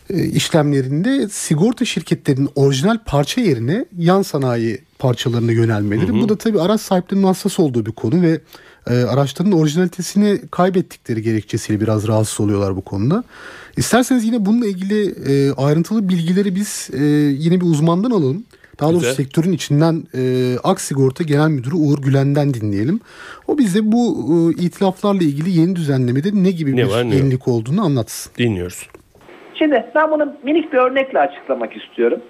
işlemlerinde 0.09 1.29
sigorta 1.29 1.85
şirketlerinin 1.85 2.49
orijinal 2.55 2.97
parça 3.05 3.41
yerine 3.41 3.85
yan 3.97 4.21
sanayi 4.21 4.79
parçalarına 4.99 5.51
yönelmeleri. 5.51 6.13
Bu 6.13 6.29
da 6.29 6.35
tabii 6.35 6.61
araç 6.61 6.81
sahiplerinin 6.81 7.25
hassas 7.27 7.59
olduğu 7.59 7.85
bir 7.85 7.91
konu 7.91 8.21
ve 8.21 8.39
e, 8.87 8.93
araçların 8.93 9.51
orijinalitesini 9.51 10.41
kaybettikleri 10.51 11.21
gerekçesiyle 11.21 11.81
biraz 11.81 12.07
rahatsız 12.07 12.39
oluyorlar 12.39 12.75
bu 12.75 12.81
konuda. 12.81 13.23
İsterseniz 13.77 14.23
yine 14.25 14.45
bununla 14.45 14.67
ilgili 14.67 15.15
e, 15.27 15.51
ayrıntılı 15.53 16.09
bilgileri 16.09 16.55
biz 16.55 16.89
e, 16.93 17.03
yine 17.39 17.61
bir 17.61 17.65
uzmandan 17.65 18.11
alalım. 18.11 18.43
Daha 18.79 18.89
doğrusu 18.89 19.01
Güzel. 19.01 19.15
sektörün 19.15 19.51
içinden 19.51 20.03
e, 20.15 20.55
Aksigorta 20.63 21.23
Genel 21.23 21.49
Müdürü 21.49 21.75
Uğur 21.75 21.99
Gülen'den 22.01 22.53
dinleyelim. 22.53 22.99
O 23.47 23.57
bize 23.57 23.91
bu 23.91 24.29
e, 24.57 24.63
itilaflarla 24.63 25.23
ilgili 25.23 25.59
yeni 25.59 25.75
düzenlemede 25.75 26.29
ne 26.33 26.51
gibi 26.51 26.71
Ne 26.71 26.77
bir 26.77 26.83
var, 26.83 27.03
ne 27.03 27.15
yok? 27.15 27.23
yenilik 27.23 27.47
olduğunu 27.47 27.85
anlatsın. 27.85 28.31
Dinliyoruz. 28.37 28.87
Şimdi 29.53 29.85
ben 29.95 30.11
bunu 30.11 30.33
minik 30.43 30.73
bir 30.73 30.77
örnekle 30.77 31.19
açıklamak 31.19 31.77
istiyorum. 31.77 32.21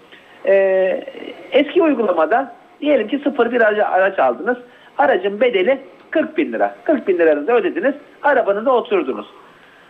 Ee, 0.46 1.04
eski 1.52 1.84
uygulamada 1.84 2.56
diyelim 2.82 3.08
ki 3.08 3.22
sıfır 3.24 3.52
bir 3.52 3.62
araç, 3.62 4.20
aldınız. 4.20 4.58
Aracın 4.98 5.42
bedeli 5.42 5.80
40 6.12 6.38
bin 6.38 6.54
lira. 6.54 6.76
40 6.84 7.08
bin 7.08 7.18
liranızı 7.18 7.52
ödediniz. 7.52 7.94
Arabanıza 8.24 8.72
oturdunuz. 8.72 9.28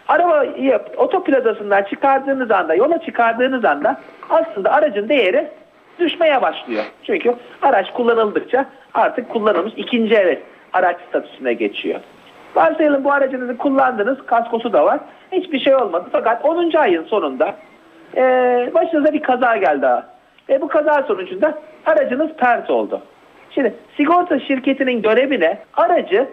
Arabayı 0.08 0.80
otopladasından 0.98 1.84
çıkardığınız 1.84 2.52
anda, 2.52 2.76
yola 2.76 3.02
çıkardığınız 3.02 3.66
anda 3.66 4.02
aslında 4.30 4.72
aracın 4.72 5.10
değeri 5.10 5.48
düşmeye 6.00 6.42
başlıyor. 6.42 6.84
Çünkü 7.04 7.36
araç 7.62 7.94
kullanıldıkça 7.94 8.66
artık 8.94 9.30
kullanılmış 9.30 9.74
ikinci 9.78 10.16
el 10.16 10.40
araç 10.74 10.98
statüsüne 11.10 11.54
geçiyor. 11.54 12.00
Varsayalım 12.56 13.04
bu 13.04 13.12
aracınızı 13.12 13.58
kullandınız, 13.58 14.18
kaskosu 14.26 14.74
da 14.74 14.86
var. 14.86 15.00
Hiçbir 15.32 15.60
şey 15.60 15.76
olmadı. 15.76 16.06
Fakat 16.12 16.46
10. 16.46 16.72
ayın 16.78 17.04
sonunda 17.04 17.56
eee 18.16 18.72
başınıza 18.74 19.14
bir 19.14 19.22
kaza 19.22 19.58
geldi. 19.58 19.88
Ve 20.50 20.62
bu 20.62 20.68
kaza 20.68 21.04
sonucunda 21.04 21.54
aracınız 21.86 22.30
pert 22.38 22.70
oldu. 22.70 23.02
Şimdi 23.50 23.74
sigorta 23.98 24.40
şirketinin 24.40 25.02
görevi 25.02 25.40
ne? 25.40 25.58
Aracı 25.74 26.28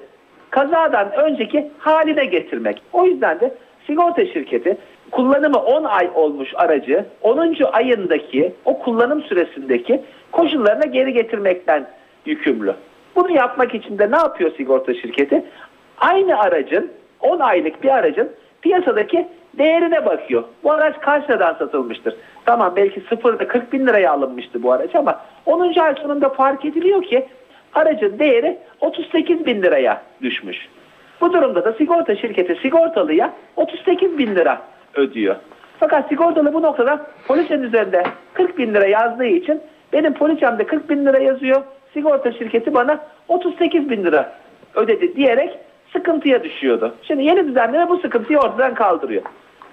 kazadan 0.51 1.13
önceki 1.13 1.71
haline 1.79 2.25
getirmek. 2.25 2.83
O 2.93 3.05
yüzden 3.05 3.41
de 3.41 3.55
sigorta 3.87 4.27
şirketi 4.27 4.77
kullanımı 5.11 5.59
10 5.59 5.85
ay 5.85 6.11
olmuş 6.15 6.49
aracı 6.55 7.05
10. 7.23 7.57
ayındaki 7.73 8.53
o 8.65 8.79
kullanım 8.79 9.23
süresindeki 9.23 10.03
koşullarına 10.33 10.85
geri 10.87 11.13
getirmekten 11.13 11.87
yükümlü. 12.27 12.75
Bunu 13.17 13.31
yapmak 13.31 13.75
için 13.75 13.99
de 13.99 14.11
ne 14.11 14.17
yapıyor 14.17 14.51
sigorta 14.57 14.95
şirketi? 14.95 15.45
Aynı 16.01 16.41
aracın 16.41 16.91
10 17.21 17.39
aylık 17.39 17.83
bir 17.83 17.89
aracın 17.89 18.31
piyasadaki 18.63 19.29
değerine 19.59 20.07
bakıyor. 20.07 20.45
Bu 20.65 20.73
araç 20.73 21.01
kaç 21.01 21.31
liradan 21.31 21.55
satılmıştır? 21.55 22.15
Tamam 22.45 22.73
belki 22.77 23.01
sıfırda 23.01 23.49
40 23.49 23.73
bin 23.73 23.87
liraya 23.87 24.13
alınmıştı 24.13 24.63
bu 24.63 24.73
araç 24.73 24.95
ama 24.95 25.21
10. 25.47 25.79
ay 25.81 25.95
sonunda 25.95 26.29
fark 26.29 26.65
ediliyor 26.65 27.03
ki 27.03 27.27
aracın 27.75 28.19
değeri 28.19 28.59
38 28.81 29.47
bin 29.47 29.63
liraya 29.63 30.03
düşmüş. 30.23 30.69
Bu 31.21 31.33
durumda 31.33 31.65
da 31.65 31.73
sigorta 31.73 32.17
şirketi 32.17 32.55
sigortalıya 32.63 33.33
38 33.57 34.19
bin 34.19 34.35
lira 34.35 34.63
ödüyor. 34.95 35.37
Fakat 35.81 36.09
sigortalı 36.09 36.55
bu 36.55 36.63
noktada 36.63 37.07
poliçenin 37.29 37.63
üzerinde 37.63 38.03
40 38.35 38.59
bin 38.59 38.75
lira 38.75 38.87
yazdığı 38.87 39.27
için 39.27 39.61
benim 39.93 40.15
poliçemde 40.15 40.67
40 40.67 40.91
bin 40.91 41.07
lira 41.07 41.19
yazıyor. 41.19 41.63
Sigorta 41.93 42.33
şirketi 42.33 42.75
bana 42.75 43.01
38 43.29 43.91
bin 43.91 44.05
lira 44.05 44.33
ödedi 44.75 45.17
diyerek 45.17 45.59
sıkıntıya 45.93 46.45
düşüyordu. 46.45 46.95
Şimdi 47.03 47.25
yeni 47.25 47.49
düzenleme 47.49 47.89
bu 47.89 47.99
sıkıntıyı 47.99 48.39
ortadan 48.39 48.75
kaldırıyor. 48.75 49.23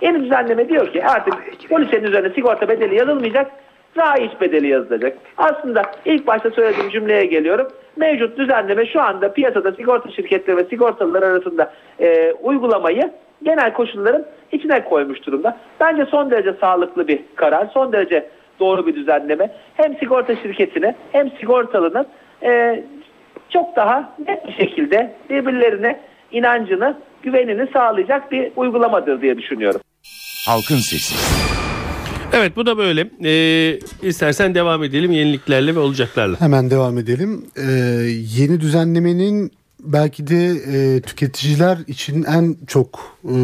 Yeni 0.02 0.24
düzenleme 0.24 0.70
diyor 0.70 0.94
ki 0.94 1.06
artık 1.06 1.34
poliçenin 1.70 2.04
üzerine 2.04 2.30
sigorta 2.30 2.70
bedeli 2.70 2.96
yazılmayacak, 2.96 3.52
raiç 3.98 4.32
bedeli 4.42 4.68
yazılacak. 4.68 5.18
Aslında 5.38 5.82
ilk 6.06 6.28
başta 6.28 6.50
söylediğim 6.50 6.90
cümleye 6.90 7.26
geliyorum. 7.26 7.68
Mevcut 7.96 8.38
düzenleme 8.38 8.86
şu 8.86 9.02
anda 9.02 9.34
piyasada 9.34 9.72
sigorta 9.72 10.12
şirketleri 10.12 10.58
ve 10.58 10.64
sigortalılar 10.64 11.24
arasında 11.24 11.74
e, 12.00 12.32
uygulamayı 12.32 13.12
genel 13.44 13.74
koşulların 13.74 14.26
içine 14.52 14.84
koymuş 14.84 15.26
durumda. 15.26 15.58
Bence 15.80 16.06
son 16.06 16.32
derece 16.32 16.54
sağlıklı 16.54 17.08
bir 17.08 17.20
karar, 17.36 17.68
son 17.74 17.94
derece 17.94 18.30
doğru 18.60 18.88
bir 18.88 18.96
düzenleme. 18.96 19.52
Hem 19.74 19.98
sigorta 19.98 20.36
şirketine 20.36 20.96
hem 21.12 21.30
sigortalının 21.30 22.06
e, 22.44 22.84
çok 23.50 23.75
daha 23.75 24.13
net 24.27 24.48
bir 24.48 24.54
şekilde 24.54 25.16
birbirlerine 25.30 26.00
inancını, 26.32 26.98
güvenini 27.24 27.68
sağlayacak 27.74 28.32
bir 28.32 28.51
uygulamadır 28.56 29.22
diye 29.22 29.38
düşünüyorum. 29.38 29.82
Halkın 30.48 30.75
Sesi. 30.75 31.16
Evet 32.34 32.56
bu 32.56 32.66
da 32.66 32.77
böyle. 32.77 33.10
Ee, 33.24 33.80
istersen 34.01 34.56
devam 34.56 34.84
edelim 34.84 35.12
yeniliklerle 35.12 35.75
ve 35.75 35.80
olacaklarla. 35.80 36.42
Hemen 36.42 36.70
devam 36.70 36.98
edelim. 36.98 37.46
Ee, 37.58 37.72
yeni 38.38 38.62
düzenlemenin 38.62 39.51
belki 39.80 40.27
de 40.27 40.46
e, 40.46 41.01
tüketiciler 41.01 41.77
için 41.88 42.24
en 42.24 42.56
çok 42.68 43.18
e, 43.24 43.36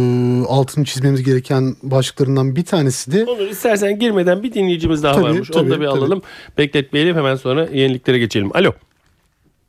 altını 0.48 0.86
çizmemiz 0.86 1.24
gereken 1.24 1.76
başlıklarından 1.84 2.56
bir 2.56 2.66
tanesi 2.66 3.12
de 3.12 3.26
Onur 3.26 3.48
istersen 3.48 4.00
girmeden 4.00 4.44
bir 4.44 4.54
dinleyicimiz 4.54 5.04
daha 5.04 5.14
Tabii, 5.14 5.24
varmış. 5.24 5.52
Onu 5.52 5.66
da 5.66 5.70
tabii, 5.70 5.82
bir 5.82 5.88
tabii. 5.88 5.98
alalım. 5.98 6.22
Bekletmeyelim 6.58 7.16
hemen 7.16 7.36
sonra 7.36 7.68
yeniliklere 7.74 8.20
geçelim. 8.20 8.56
Alo. 8.56 8.74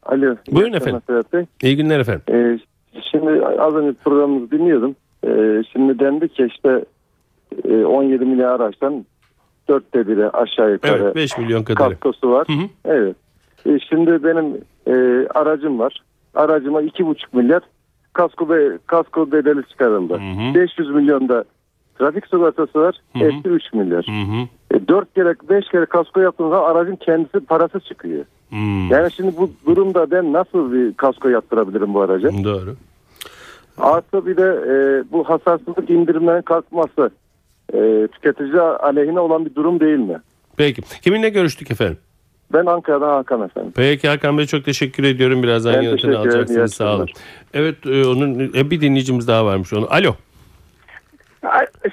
Alo. 0.05 0.37
Buyurun 0.51 0.73
efendim. 0.73 1.01
Bey. 1.33 1.45
İyi 1.63 1.77
günler 1.77 2.01
efendim. 2.01 2.23
Ee, 2.31 2.59
şimdi 3.11 3.47
az 3.47 3.75
önce 3.75 3.93
programımızı 4.05 4.51
dinliyordum. 4.51 4.97
Ee, 5.27 5.63
şimdi 5.73 5.99
dendi 5.99 6.29
ki 6.29 6.47
işte 6.55 6.85
e, 7.65 7.85
17 7.85 8.25
milyar 8.25 8.49
araçtan 8.61 9.05
dörtte 9.69 10.09
biri 10.09 10.31
aşağı 10.31 10.73
yukarı 10.73 11.03
Evet 11.03 11.17
5 11.17 11.39
milyon 11.39 11.63
kadar. 11.63 11.91
kaskosu 11.91 12.31
var. 12.31 12.47
Hı 12.49 12.53
hı. 12.53 12.67
Evet. 12.85 13.17
E, 13.67 13.79
şimdi 13.79 14.25
benim 14.25 14.55
e, 14.87 15.27
aracım 15.35 15.79
var. 15.79 16.03
aracıma 16.35 16.83
2,5 16.83 17.17
milyar 17.33 17.63
kasko 18.13 18.49
be, 18.49 18.79
kasko 18.87 19.33
bedeli 19.33 19.69
çıkarıldı. 19.69 20.21
500 20.55 20.91
milyon 20.91 21.29
da 21.29 21.45
trafik 21.99 22.27
sigortası 22.27 22.81
var. 22.81 23.01
Etti 23.21 23.49
3 23.49 23.73
milyar. 23.73 24.07
Hı 24.07 24.33
hı. 24.33 24.77
E, 24.79 24.89
4 24.89 25.15
kere 25.15 25.35
5 25.49 25.69
kere 25.69 25.87
kasko 25.87 26.21
yaptığında 26.21 26.65
aracın 26.65 26.97
kendisi 26.97 27.41
parası 27.41 27.81
çıkıyor. 27.81 28.25
Hmm. 28.55 28.91
Yani 28.91 29.13
şimdi 29.13 29.37
bu 29.37 29.51
durumda 29.67 30.11
ben 30.11 30.33
nasıl 30.33 30.73
bir 30.73 30.95
kasko 30.95 31.29
yaptırabilirim 31.29 31.95
bu 31.95 32.01
araca? 32.01 32.45
Doğru. 32.45 32.77
Artı 33.79 34.27
bir 34.27 34.37
de 34.37 34.43
e, 34.43 34.75
bu 35.13 35.29
hasarsızlık 35.29 35.91
indirimlerinin 35.91 36.43
kalkması 36.43 37.11
e, 37.75 38.09
tüketici 38.13 38.61
aleyhine 38.61 39.21
olan 39.21 39.47
bir 39.47 39.55
durum 39.55 39.81
değil 39.81 39.99
mi? 39.99 40.21
Peki. 40.57 40.83
Kiminle 41.03 41.29
görüştük 41.29 41.71
efendim? 41.71 41.99
Ben 42.53 42.67
Ankara'dan 42.67 43.09
Hakan 43.09 43.43
efendim. 43.43 43.73
Peki 43.77 44.09
Hakan 44.09 44.39
Bey 44.39 44.47
çok 44.47 44.65
teşekkür 44.65 45.05
ediyorum. 45.05 45.43
Birazdan 45.43 45.83
yanıtını 45.83 46.19
alacaksınız. 46.19 46.75
Sağ 46.75 46.97
olun. 46.97 47.09
Evet 47.55 47.87
e, 47.87 48.07
onun 48.07 48.53
e, 48.55 48.71
bir 48.71 48.81
dinleyicimiz 48.81 49.29
daha 49.29 49.47
varmış 49.47 49.73
onu. 49.73 49.87
Alo. 49.91 50.15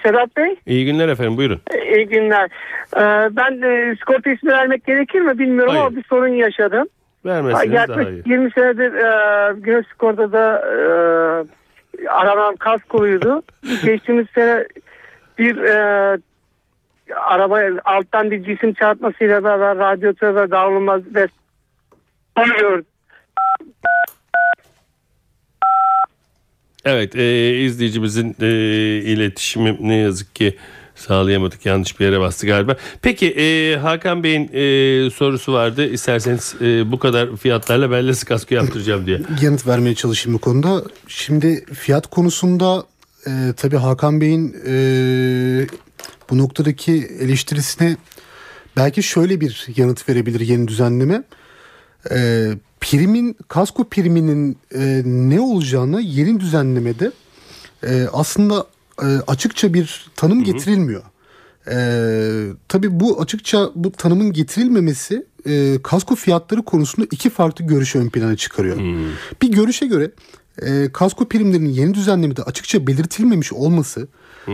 Sedat 0.04 0.38
Bey, 0.38 0.56
İyi 0.66 0.86
günler 0.86 1.08
efendim 1.08 1.38
buyurun. 1.38 1.62
iyi 1.96 2.08
günler. 2.08 2.50
Ee, 2.98 3.30
ben 3.36 3.62
e, 3.62 3.96
sigorta 3.96 4.30
ismi 4.30 4.52
vermek 4.52 4.86
gerekir 4.86 5.20
mi 5.22 5.40
bilmiyorum 5.40 5.74
Hayır. 5.74 5.86
ama 5.86 5.96
bir 5.96 6.04
sorun 6.04 6.28
yaşadım. 6.28 6.88
Vermezseniz 7.26 7.74
daha 7.74 7.86
iyi. 7.86 7.90
Yaklaşık 7.90 8.28
20 8.28 8.52
senedir 8.52 8.94
e, 8.94 9.54
Güneş 9.60 9.86
Sigorta'da 9.88 10.60
e, 10.60 12.08
aranan 12.08 12.56
kaskoluydu. 12.56 13.42
Geçtiğimiz 13.86 14.28
sene 14.36 14.66
bir 15.38 15.58
e, 15.58 16.18
araba 17.16 17.62
alttan 17.86 18.32
bir 18.32 18.44
cisim 18.44 18.74
çarpmasıyla 18.74 19.44
beraber 19.44 19.78
radyatör 19.78 20.36
ve 20.36 20.52
davulmaz 20.52 21.02
ve. 21.16 21.28
Evet 26.86 27.16
e, 27.16 27.58
izleyicimizin 27.60 28.36
e, 28.42 28.48
iletişimi 29.06 29.78
ne 29.82 29.96
yazık 29.96 30.36
ki 30.36 30.58
sağlayamadık. 30.96 31.66
Yanlış 31.66 32.00
bir 32.00 32.06
yere 32.06 32.20
bastı 32.20 32.48
galiba. 32.48 32.76
Peki 33.02 33.32
e, 33.32 33.78
Hakan 33.78 34.24
Bey'in 34.24 34.44
e, 34.54 35.10
sorusu 35.10 35.54
vardı. 35.54 35.86
İsterseniz 35.86 36.56
e, 36.62 36.92
bu 36.92 37.00
kadar 37.00 37.38
fiyatlarla 37.38 37.92
ben 37.92 38.08
nasıl 38.08 38.28
kasko 38.28 38.56
yaptıracağım 38.56 39.06
diye. 39.06 39.22
yanıt 39.42 39.68
vermeye 39.68 39.96
çalışayım 39.96 40.38
bu 40.38 40.42
konuda. 40.42 40.84
Şimdi 41.08 41.66
fiyat 41.74 42.08
konusunda 42.08 42.84
e, 43.28 43.32
tabii 43.58 43.78
Hakan 43.78 44.22
Bey'in 44.22 44.56
e, 44.68 44.74
bu 46.30 46.38
noktadaki 46.38 46.94
eleştirisine 47.20 47.98
belki 48.78 49.04
şöyle 49.04 49.42
bir 49.42 49.68
yanıt 49.76 50.10
verebilir 50.10 50.40
yeni 50.40 50.68
düzenleme. 50.68 51.24
E, 52.12 52.48
primin 52.82 53.38
kasko 53.48 53.84
priminin 53.84 54.58
e, 54.76 55.02
ne 55.06 55.40
olacağını 55.40 56.02
yeni 56.02 56.40
düzenlemede 56.40 57.12
e, 57.84 58.08
aslında 58.14 58.68
e, 59.02 59.06
açıkça 59.06 59.74
bir 59.74 60.12
tanım 60.16 60.44
getirilmiyor. 60.44 61.04
E, 61.72 61.78
tabii 62.68 63.00
bu 63.00 63.22
açıkça 63.22 63.70
bu 63.76 63.92
tanımın 63.92 64.34
getirilmemesi 64.34 65.26
e, 65.46 65.82
kasko 65.84 66.16
fiyatları 66.16 66.62
konusunda 66.62 67.08
iki 67.12 67.30
farklı 67.30 67.66
görüşü 67.66 68.00
ön 68.00 68.10
plana 68.10 68.36
çıkarıyor. 68.36 68.78
Bir 69.42 69.52
görüşe 69.52 69.86
göre 69.88 70.12
e, 70.62 70.92
kasko 70.94 71.30
primlerinin 71.30 71.70
yeni 71.70 71.94
düzenlemede 71.94 72.44
açıkça 72.44 72.88
belirtilmemiş 72.88 73.54
olması 73.54 74.08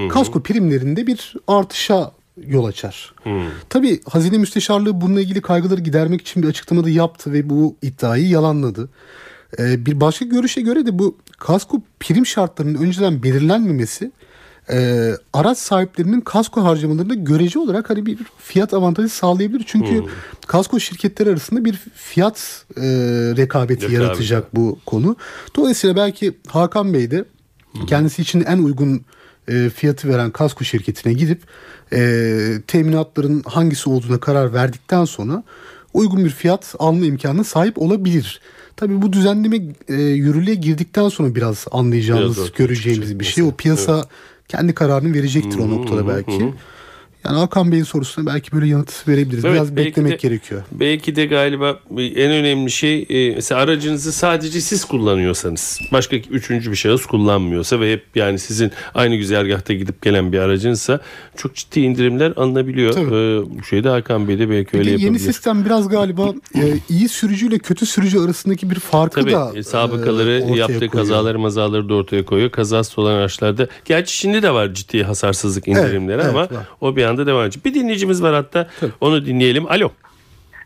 kasko 0.10 0.44
primlerinde 0.44 1.08
bir 1.08 1.34
artışa 1.48 2.12
yol 2.48 2.66
açar. 2.66 3.14
Tabii 3.70 4.00
Hazine 4.10 4.38
Müsteşarlığı 4.38 5.02
bununla 5.02 5.22
ilgili 5.22 5.42
kaygıları 5.42 5.82
gidermek 5.82 6.22
için 6.22 6.44
bir 6.44 6.48
açıklamada 6.48 6.90
yaptı 6.90 7.34
ve 7.34 7.50
bu 7.50 7.76
iddiayı 7.82 8.28
yalanladı. 8.28 8.90
Ee, 9.60 9.86
bir 9.86 10.02
başka 10.02 10.26
görüşe 10.26 10.62
göre 10.62 10.86
de 10.86 11.00
bu 11.00 11.18
kasko 11.38 11.82
prim 12.00 12.26
şartlarının 12.26 12.78
önceden 12.82 13.24
belirlenmemesi 13.24 14.12
e, 14.70 15.12
araç 15.34 15.58
sahiplerinin 15.58 16.22
kasko 16.22 16.64
harcamalarında 16.64 17.14
görece 17.14 17.60
olarak 17.60 17.90
hani 17.90 18.06
bir 18.06 18.18
fiyat 18.40 18.74
avantajı 18.74 19.10
sağlayabilir. 19.10 19.64
Çünkü 19.68 20.04
kasko 20.48 20.80
şirketleri 20.80 21.30
arasında 21.30 21.66
bir 21.66 21.74
fiyat 21.96 22.66
e, 22.78 22.82
rekabeti 23.38 23.82
Rekabet. 23.82 24.00
yaratacak 24.00 24.56
bu 24.56 24.80
konu. 24.86 25.16
Dolayısıyla 25.56 25.96
belki 25.96 26.38
Hakan 26.48 26.94
Bey 26.94 27.12
de 27.12 27.26
kendisi 27.88 28.22
için 28.22 28.42
en 28.42 28.58
uygun 28.58 29.02
e, 29.48 29.70
fiyatı 29.70 30.10
veren 30.10 30.32
kasko 30.32 30.64
şirketine 30.64 31.14
gidip 31.14 31.42
e, 31.94 32.62
teminatların 32.68 33.44
hangisi 33.46 33.90
olduğuna 33.90 34.20
karar 34.20 34.54
verdikten 34.54 35.06
sonra 35.06 35.44
uygun 35.94 36.26
bir 36.26 36.30
fiyat 36.30 36.76
alma 36.80 37.06
imkanına 37.06 37.44
sahip 37.44 37.82
olabilir. 37.82 38.42
Tabii 38.76 39.02
bu 39.02 39.14
düzenleme 39.14 39.60
e, 39.88 39.94
yürürlüğe 39.96 40.56
girdikten 40.56 41.10
sonra 41.10 41.36
biraz 41.36 41.66
anlayacağımız, 41.72 42.38
Biraz 42.38 42.48
çıkacak 42.48 43.20
bir 43.20 43.26
şey. 43.26 43.44
O 43.44 43.52
piyasa 43.52 44.06
kendi 44.48 44.74
kararını 44.74 45.14
verecektir 45.14 45.60
o 45.60 45.70
noktada 45.70 46.08
belki. 46.08 46.54
Yani 47.28 47.38
Hakan 47.40 47.72
Bey'in 47.72 47.84
sorusuna 47.84 48.34
belki 48.34 48.52
böyle 48.52 48.68
yanıt 48.68 49.08
verebiliriz. 49.08 49.46
Evet, 49.46 49.56
biraz 49.56 49.76
beklemek 49.76 50.12
de- 50.12 50.28
gerekiyor. 50.28 50.62
Belki 50.72 51.16
de 51.16 51.26
galiba 51.26 51.80
en 51.98 52.32
önemli 52.32 52.72
şey 52.72 53.06
e, 53.10 53.36
mesela 53.36 53.62
aracınızı 53.62 54.12
sadece 54.12 54.62
siz 54.62 54.86
kullanıyorsanız 54.86 55.80
başka 55.92 56.16
üçüncü 56.16 56.72
bir 56.72 56.76
şahıs 56.76 57.06
kullanmıyorsa 57.06 57.80
ve 57.80 57.94
hep 57.94 58.04
yani 58.16 58.40
sizin 58.40 58.72
aynı 58.94 59.16
güzergahta 59.16 59.74
gidip 59.74 60.02
gelen 60.02 60.32
bir 60.32 60.40
aracınsa 60.40 61.00
çok 61.38 61.56
ciddi 61.56 61.80
indirimler 61.80 62.34
alınabiliyor. 62.36 62.94
Tabii. 62.94 63.08
Ee, 63.08 63.60
bu 63.60 63.64
şeyde 63.64 63.90
Hakan 63.90 64.28
Bey 64.28 64.40
de 64.40 64.50
belki 64.50 64.78
öyle 64.78 64.86
de 64.86 64.92
yeni 64.92 65.02
yapabilir. 65.02 65.24
sistem 65.24 65.66
biraz 65.66 65.90
galiba 65.90 66.34
e, 66.56 66.62
iyi 66.90 67.10
sürücüyle 67.10 67.60
kötü 67.60 67.86
sürücü 67.86 68.20
arasındaki 68.20 68.70
bir 68.70 68.80
farkı 68.80 69.22
Tabii 69.22 69.32
da 69.32 69.52
e, 69.56 69.64
sabıkaları 69.64 70.32
e, 70.32 70.56
yaptığı 70.58 70.74
koyuyor. 70.74 70.92
kazaları 70.92 71.40
mazaları 71.40 71.90
da 71.90 71.94
ortaya 71.94 72.26
koyuyor. 72.26 72.52
Kazası 72.52 73.02
olan 73.02 73.14
araçlarda. 73.14 73.68
Gerçi 73.86 74.18
şimdi 74.18 74.44
de 74.44 74.54
var 74.54 74.74
ciddi 74.74 75.04
hasarsızlık 75.04 75.68
indirimleri 75.68 76.22
evet, 76.22 76.30
ama 76.30 76.40
var. 76.40 76.50
o 76.82 76.96
bir 76.96 77.04
anda 77.04 77.17
devam 77.26 77.44
edecek. 77.44 77.66
Bir 77.66 77.74
dinleyicimiz 77.74 78.24
var 78.24 78.34
hatta 78.34 78.68
onu 79.02 79.26
dinleyelim. 79.26 79.66
Alo. 79.72 79.92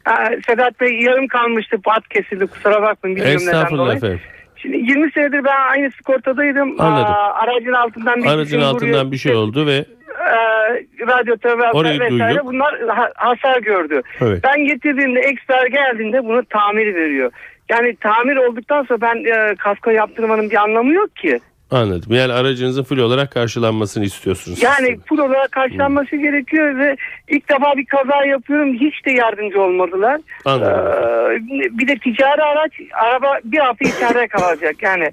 Aa, 0.06 0.30
Sedat 0.48 0.80
Bey 0.82 1.00
yarım 1.02 1.28
kalmıştı. 1.28 1.78
Bat 1.86 2.08
kesildi 2.10 2.48
kusura 2.48 2.82
bakmayın. 2.82 3.18
Bilmiyorum 3.18 3.44
neden 3.48 3.78
dolayı. 3.78 3.98
efendim. 3.98 4.20
Şimdi 4.56 4.78
20 4.78 5.12
senedir 5.12 5.44
ben 5.44 5.70
aynı 5.72 5.92
sigortadaydım. 5.92 6.82
Anladım. 6.82 7.14
Aa, 7.14 7.34
aracın 7.34 7.74
altından 7.74 8.24
bir 8.24 8.28
Aracın 8.30 8.44
cisim 8.44 8.64
altından 8.64 8.90
vuruyor. 8.94 9.12
bir 9.12 9.18
şey 9.18 9.36
oldu 9.36 9.66
ve 9.68 9.86
Ee, 10.22 11.08
radyatör 11.08 11.60
ve 11.60 11.68
vesaire 12.00 12.10
duyduk. 12.10 12.46
bunlar 12.46 12.80
ha- 12.88 13.12
hasar 13.16 13.62
gördü. 13.62 14.02
Evet. 14.22 14.44
Ben 14.44 14.66
getirdiğimde 14.66 15.20
eksper 15.20 15.68
geldiğinde 15.68 16.24
bunu 16.26 16.46
tamir 16.46 16.96
veriyor. 16.96 17.32
Yani 17.70 17.96
tamir 17.96 18.36
olduktan 18.36 18.84
sonra 18.84 19.02
ben 19.02 19.16
e, 19.16 19.56
kasko 19.56 19.92
yaptırmanın 19.92 20.50
bir 20.50 20.56
anlamı 20.56 20.94
yok 20.94 21.16
ki. 21.16 21.40
Anladım. 21.72 22.14
Yani 22.14 22.34
aracınızın 22.34 22.84
full 22.84 22.98
olarak 22.98 23.32
karşılanmasını 23.32 24.06
istiyorsunuz. 24.06 24.64
Yani 24.64 24.88
tabii. 24.88 25.00
full 25.10 25.18
olarak 25.18 25.52
karşılanması 25.52 26.16
gerekiyor 26.16 26.78
ve 26.80 26.96
ilk 27.30 27.50
defa 27.50 27.74
bir 27.78 27.86
kaza 27.86 28.26
yapıyorum. 28.26 28.74
Hiç 28.74 29.06
de 29.06 29.12
yardımcı 29.12 29.62
olmadılar. 29.62 30.22
Anladım. 30.46 30.88
Ee, 30.88 31.78
bir 31.80 31.88
de 31.88 31.96
ticari 31.96 32.44
araç 32.44 32.72
araba 32.94 33.38
bir 33.44 33.58
hafta 33.60 33.90
içeride 33.90 34.28
kalacak. 34.28 34.76
Yani 34.82 35.06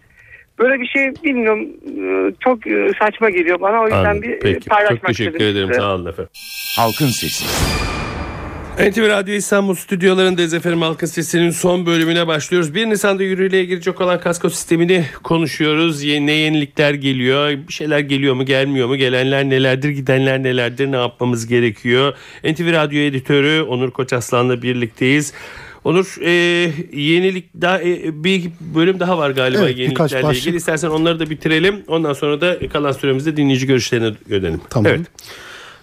böyle 0.59 0.81
bir 0.81 0.87
şey 0.87 1.12
bilmiyorum 1.25 1.66
Ee, 1.99 2.35
çok 2.40 2.66
e, 2.66 2.90
saçma 3.01 3.31
geliyor 3.31 3.61
bana. 3.61 3.81
O 3.81 3.85
yüzden 3.85 3.99
Anladım. 4.05 4.23
bir 4.23 4.31
e, 4.31 4.38
Peki. 4.38 4.68
paylaşmak 4.68 5.01
Çok 5.01 5.07
teşekkür 5.07 5.33
istedim 5.33 5.51
ederim. 5.53 5.68
size. 5.68 5.81
Sağ 5.81 5.94
olun 5.94 6.07
efendim. 6.07 6.31
Halkın 6.77 7.07
Sesi. 7.07 7.44
NTV 8.78 9.08
Radyo 9.08 9.34
İstanbul 9.34 9.74
stüdyolarındayız 9.74 10.54
efendim 10.54 10.82
Halkın 10.82 11.06
Sesi'nin 11.06 11.50
son 11.50 11.86
bölümüne 11.86 12.26
başlıyoruz. 12.26 12.74
1 12.74 12.86
Nisan'da 12.86 13.22
yürürlüğe 13.22 13.64
girecek 13.64 14.00
olan 14.00 14.20
kasko 14.20 14.50
sistemini 14.50 15.04
konuşuyoruz. 15.22 16.04
Ne 16.04 16.32
yenilikler 16.32 16.94
geliyor, 16.94 17.50
bir 17.68 17.72
şeyler 17.72 17.98
geliyor 17.98 18.34
mu 18.34 18.44
gelmiyor 18.44 18.88
mu, 18.88 18.96
gelenler 18.96 19.44
nelerdir, 19.44 19.88
gidenler 19.88 20.42
nelerdir, 20.42 20.92
ne 20.92 20.96
yapmamız 20.96 21.46
gerekiyor. 21.46 22.14
NTV 22.44 22.72
Radyo 22.72 22.98
editörü 23.00 23.62
Onur 23.62 23.90
Koçaslan'la 23.90 24.62
birlikteyiz. 24.62 25.32
Onur 25.84 26.16
e, 26.24 26.30
yenilik 26.92 27.44
daha 27.60 27.82
e, 27.82 28.24
bir 28.24 28.42
bölüm 28.60 29.00
daha 29.00 29.18
var 29.18 29.30
galiba 29.30 29.62
Evet, 29.62 29.78
yeniliklerle 29.78 30.22
başlık. 30.22 30.42
ilgili. 30.42 30.56
İstersen 30.56 30.88
onları 30.88 31.20
da 31.20 31.30
bitirelim. 31.30 31.82
Ondan 31.88 32.12
sonra 32.12 32.40
da 32.40 32.68
kalan 32.72 32.92
süremizde 32.92 33.36
dinleyici 33.36 33.66
görüşlerine 33.66 34.14
dönelim. 34.30 34.60
Tamam. 34.70 34.92
Evet. 34.92 35.06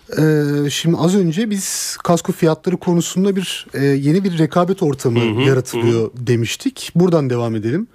Ee, 0.10 0.70
şimdi 0.70 0.98
az 0.98 1.16
önce 1.16 1.50
biz 1.50 1.98
kasko 2.04 2.32
fiyatları 2.32 2.78
konusunda 2.78 3.36
bir 3.36 3.68
e, 3.74 3.86
yeni 3.86 4.24
bir 4.24 4.38
rekabet 4.38 4.84
ortamı 4.84 5.42
yaratılıyor 5.42 6.12
demiştik. 6.18 6.92
Buradan 6.96 7.30
devam 7.30 7.56
edelim. 7.56 7.88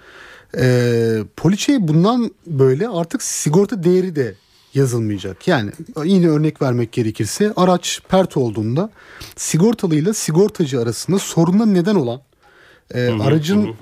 Ee, 0.57 1.19
poliçeye 1.37 1.89
bundan 1.89 2.31
böyle 2.47 2.89
artık 2.89 3.23
sigorta 3.23 3.83
değeri 3.85 4.17
de 4.17 4.35
yazılmayacak. 4.75 5.49
Yani 5.49 5.71
yine 6.05 6.29
örnek 6.29 6.63
vermek 6.63 6.93
gerekirse 6.93 7.53
araç 7.57 8.01
pert 8.09 8.37
olduğunda 8.37 8.91
sigortalıyla 9.37 10.15
sigortacı 10.15 10.81
arasında 10.81 11.19
soruna 11.19 11.67
neden 11.67 11.95
olan 11.95 12.21
e, 12.95 13.09
aracın 13.09 13.67
e, 13.67 13.75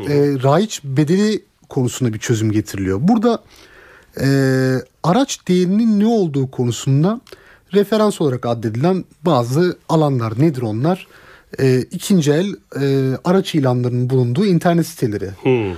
raiç 0.43 0.81
bedeli 0.85 1.45
konusunda 1.69 2.15
bir 2.15 2.19
çözüm 2.19 2.53
getiriliyor. 2.53 2.99
Burada 3.03 3.43
e, 4.21 4.29
araç 5.03 5.49
değerinin 5.49 6.01
ne 6.01 6.07
olduğu 6.07 6.51
konusunda 6.51 7.21
referans 7.75 8.21
olarak 8.21 8.47
addedilen 8.47 9.05
bazı 9.25 9.79
alanlar 9.89 10.41
nedir 10.41 10.63
onlar? 10.63 11.07
e, 11.59 11.81
ikinci 11.81 12.33
el 12.33 12.55
e, 12.81 13.17
araç 13.25 13.55
ilanlarının 13.55 14.11
bulunduğu 14.11 14.47
internet 14.47 14.87
siteleri. 14.87 15.31
Hmm. 15.43 15.73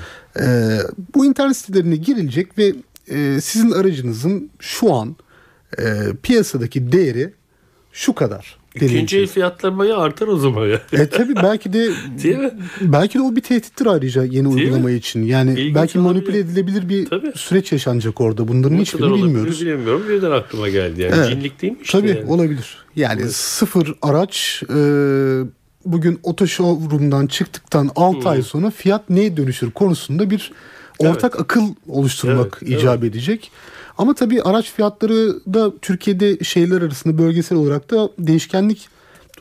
E, 0.44 0.78
bu 1.14 1.26
internet 1.26 1.56
sitelerine 1.56 1.96
girilecek 1.96 2.58
ve 2.58 2.74
e, 3.08 3.40
sizin 3.40 3.70
aracınızın 3.70 4.50
şu 4.58 4.94
an 4.94 5.16
e, 5.78 5.84
piyasadaki 6.22 6.92
değeri 6.92 7.32
şu 7.92 8.14
kadar. 8.14 8.59
İkinci 8.74 9.18
el 9.18 9.26
fiyatlar 9.26 9.78
bayağı 9.78 9.98
artar 9.98 10.28
o 10.28 10.36
zaman 10.36 10.66
ya. 10.66 10.80
E 10.92 11.08
tabi 11.08 11.36
belki 11.36 11.72
de 11.72 11.88
Değil 12.22 12.36
mi? 12.36 12.50
belki 12.80 13.18
de 13.18 13.22
o 13.22 13.36
bir 13.36 13.40
tehdittir 13.40 13.86
ayrıca 13.86 14.24
yeni 14.24 14.32
Değil 14.32 14.46
uygulama 14.66 14.88
mi? 14.88 14.94
için. 14.94 15.22
Yani 15.22 15.50
İlginç 15.60 15.74
belki 15.74 15.98
manipüle 15.98 16.36
olabilir. 16.38 16.44
edilebilir 16.52 16.88
bir 16.88 17.06
Tabii. 17.06 17.32
süreç 17.36 17.72
yaşanacak 17.72 18.20
orada. 18.20 18.48
Bunların 18.48 18.76
Ne 18.76 18.80
hiçbirini 18.80 19.14
bilmiyoruz. 19.14 19.60
Bilemiyorum. 19.60 20.02
Birden 20.08 20.30
aklıma 20.30 20.68
geldi 20.68 21.02
yani. 21.02 21.14
Evet. 21.16 21.28
Cinlik 21.28 21.62
değil 21.62 21.72
mi 21.72 21.78
işte? 21.82 21.98
Tabii 21.98 22.08
yani? 22.08 22.24
olabilir. 22.32 22.76
Yani 22.96 23.28
sıfır 23.28 23.94
araç 24.02 24.62
e, 24.62 24.76
bugün 25.84 26.20
otoshowroom'dan 26.22 27.26
çıktıktan 27.26 27.90
6 27.96 28.28
ay 28.28 28.42
sonra 28.42 28.70
fiyat 28.70 29.10
neye 29.10 29.36
dönüşür 29.36 29.70
konusunda 29.70 30.30
bir 30.30 30.52
ortak 30.98 31.40
akıl 31.40 31.62
oluşturmak 31.88 32.58
Evet, 32.62 32.78
icap 32.80 33.04
edecek. 33.04 33.50
Ama 34.00 34.14
tabii 34.14 34.42
araç 34.42 34.72
fiyatları 34.72 35.40
da 35.54 35.72
Türkiye'de 35.82 36.44
şehirler 36.44 36.82
arasında 36.82 37.18
bölgesel 37.18 37.58
olarak 37.58 37.90
da 37.90 38.10
değişkenlik 38.18 38.88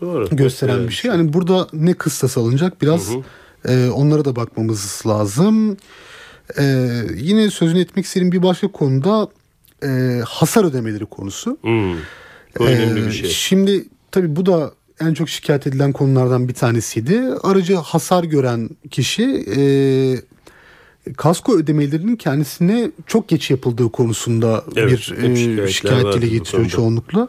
Doğru. 0.01 0.29
gösteren 0.31 0.77
Evet. 0.77 0.89
bir 0.89 0.93
şey. 0.93 1.11
Yani 1.11 1.33
burada 1.33 1.67
ne 1.73 1.93
kıstas 1.93 2.37
alınacak 2.37 2.81
biraz 2.81 3.09
e, 3.67 3.89
onlara 3.89 4.25
da 4.25 4.35
bakmamız 4.35 5.01
lazım. 5.07 5.77
E, 6.57 6.89
yine 7.15 7.49
sözünü 7.49 7.79
etmek 7.79 8.05
istediğim 8.05 8.31
bir 8.31 8.43
başka 8.43 8.67
konuda 8.67 9.27
e, 9.83 10.21
hasar 10.25 10.63
ödemeleri 10.63 11.05
konusu. 11.05 11.57
Hmm. 11.61 11.93
Önemli 12.59 13.01
Ee, 13.01 13.07
bir 13.07 13.11
şey. 13.11 13.29
Şimdi 13.29 13.85
tabii 14.11 14.35
bu 14.35 14.45
da 14.45 14.71
en 15.01 15.13
çok 15.13 15.29
şikayet 15.29 15.67
edilen 15.67 15.91
konulardan 15.91 16.47
bir 16.47 16.53
tanesiydi. 16.53 17.21
Aracı 17.43 17.75
hasar 17.75 18.23
gören 18.23 18.69
kişi 18.91 19.45
e, 19.57 19.61
kasko 21.17 21.57
ödemelerinin 21.57 22.15
kendisine 22.15 22.91
çok 23.07 23.27
geç 23.27 23.51
yapıldığı 23.51 23.91
konusunda 23.91 24.63
Evet, 24.75 25.11
bir 25.11 25.57
e, 25.57 25.67
şikayet 25.67 26.13
dile 26.13 26.27
getiriyor 26.27 26.69
çoğunlukla. 26.69 27.27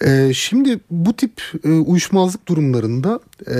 E, 0.00 0.34
şimdi 0.34 0.80
bu 0.90 1.16
tip 1.16 1.42
e, 1.64 1.70
uyuşmazlık 1.70 2.48
durumlarında 2.48 3.20
e, 3.46 3.58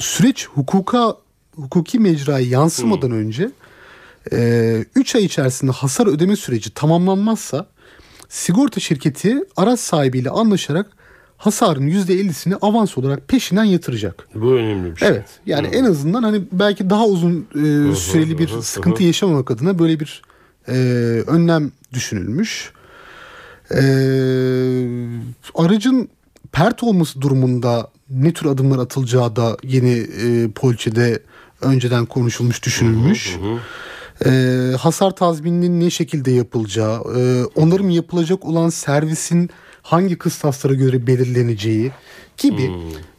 süreç 0.00 0.48
hukuka 0.48 1.16
hukuki 1.56 1.98
mecraya 1.98 2.46
yansımadan 2.46 3.08
Hmm. 3.08 3.18
önce 3.18 3.50
3 4.96 5.16
ay 5.16 5.24
içerisinde 5.24 5.72
hasar 5.72 6.06
ödeme 6.06 6.36
süreci 6.36 6.74
tamamlanmazsa 6.74 7.66
sigorta 8.28 8.80
şirketi 8.80 9.36
araç 9.56 9.80
sahibiyle 9.80 10.30
anlaşarak 10.30 10.86
hasarın 11.36 11.88
%50'sini 11.88 12.54
avans 12.62 12.98
olarak 12.98 13.28
peşinden 13.28 13.64
yatıracak. 13.64 14.28
Bu 14.34 14.52
önemli 14.52 14.90
bir 14.90 14.96
şey. 14.96 15.08
Evet. 15.08 15.26
Yani 15.46 15.66
en 15.66 15.84
azından 15.84 16.22
hani 16.22 16.42
belki 16.52 16.90
daha 16.90 17.06
uzun 17.06 17.46
e, 17.50 17.94
süreli 17.94 18.38
bir 18.38 18.48
sıkıntı 18.48 19.02
yaşamamak 19.02 19.50
adına 19.50 19.78
böyle 19.78 20.00
bir 20.00 20.22
e, 20.68 20.72
önlem 21.26 21.72
düşünülmüş. 21.92 22.72
E, 23.70 23.82
aracın 25.54 26.08
pert 26.52 26.82
olması 26.82 27.20
durumunda 27.20 27.90
ne 28.10 28.32
tür 28.32 28.46
adımlar 28.46 28.78
atılacağı 28.78 29.36
da 29.36 29.56
yeni 29.62 29.92
e, 29.92 30.50
poliçede 30.50 31.22
önceden 31.60 32.06
konuşulmuş, 32.06 32.62
düşünülmüş. 32.62 33.38
E, 34.26 34.30
hasar 34.78 35.10
tazmininin 35.10 35.80
ne 35.80 35.90
şekilde 35.90 36.30
yapılacağı, 36.30 37.00
e, 37.16 37.44
onarım 37.44 37.90
yapılacak 37.90 38.44
olan 38.44 38.68
servisin 38.68 39.50
hangi 39.84 40.18
kıstaslara 40.18 40.74
göre 40.74 41.06
belirleneceği 41.06 41.92
gibi 42.38 42.70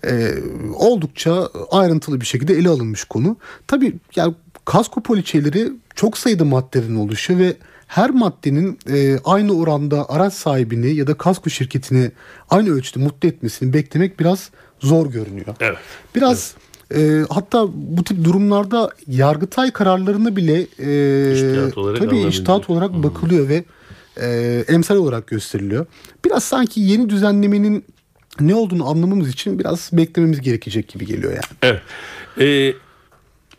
e, 0.07 0.33
oldukça 0.73 1.49
ayrıntılı 1.71 2.21
bir 2.21 2.25
şekilde 2.25 2.53
ele 2.53 2.69
alınmış 2.69 3.03
konu. 3.03 3.37
Tabii 3.67 3.93
yani 4.15 4.35
kasko 4.65 5.03
poliçeleri 5.03 5.71
çok 5.95 6.17
sayıda 6.17 6.45
maddeden 6.45 6.95
oluşuyor 6.95 7.39
ve 7.39 7.53
her 7.87 8.09
maddenin 8.09 8.79
e, 8.89 9.19
aynı 9.25 9.57
oranda 9.57 10.09
araç 10.09 10.33
sahibini 10.33 10.95
ya 10.95 11.07
da 11.07 11.13
kasko 11.13 11.49
şirketini 11.49 12.11
aynı 12.49 12.69
ölçüde 12.69 13.03
mutlu 13.03 13.29
etmesini 13.29 13.73
beklemek 13.73 14.19
biraz 14.19 14.49
zor 14.79 15.11
görünüyor. 15.11 15.55
Evet. 15.59 15.77
Biraz 16.15 16.55
e, 16.95 17.25
hatta 17.29 17.67
bu 17.73 18.03
tip 18.03 18.23
durumlarda 18.23 18.89
yargıtay 19.07 19.71
kararlarına 19.71 20.35
bile 20.35 20.67
e, 20.79 21.33
İçtihat 21.33 21.77
olarak 21.77 21.99
tabii 21.99 22.19
içtihat 22.19 22.69
olarak 22.69 22.93
bakılıyor 22.93 23.49
ve 23.49 23.63
e, 24.21 24.63
emsal 24.67 24.95
olarak 24.95 25.27
gösteriliyor. 25.27 25.85
Biraz 26.25 26.43
sanki 26.43 26.81
yeni 26.81 27.09
düzenlemenin 27.09 27.85
ne 28.39 28.55
olduğunu 28.55 28.89
anlamamız 28.89 29.29
için 29.29 29.59
biraz 29.59 29.89
beklememiz 29.93 30.41
gerekecek 30.41 30.87
gibi 30.87 31.05
geliyor 31.05 31.33
yani. 31.33 31.43
Evet. 31.61 31.81
Ee, 32.39 32.73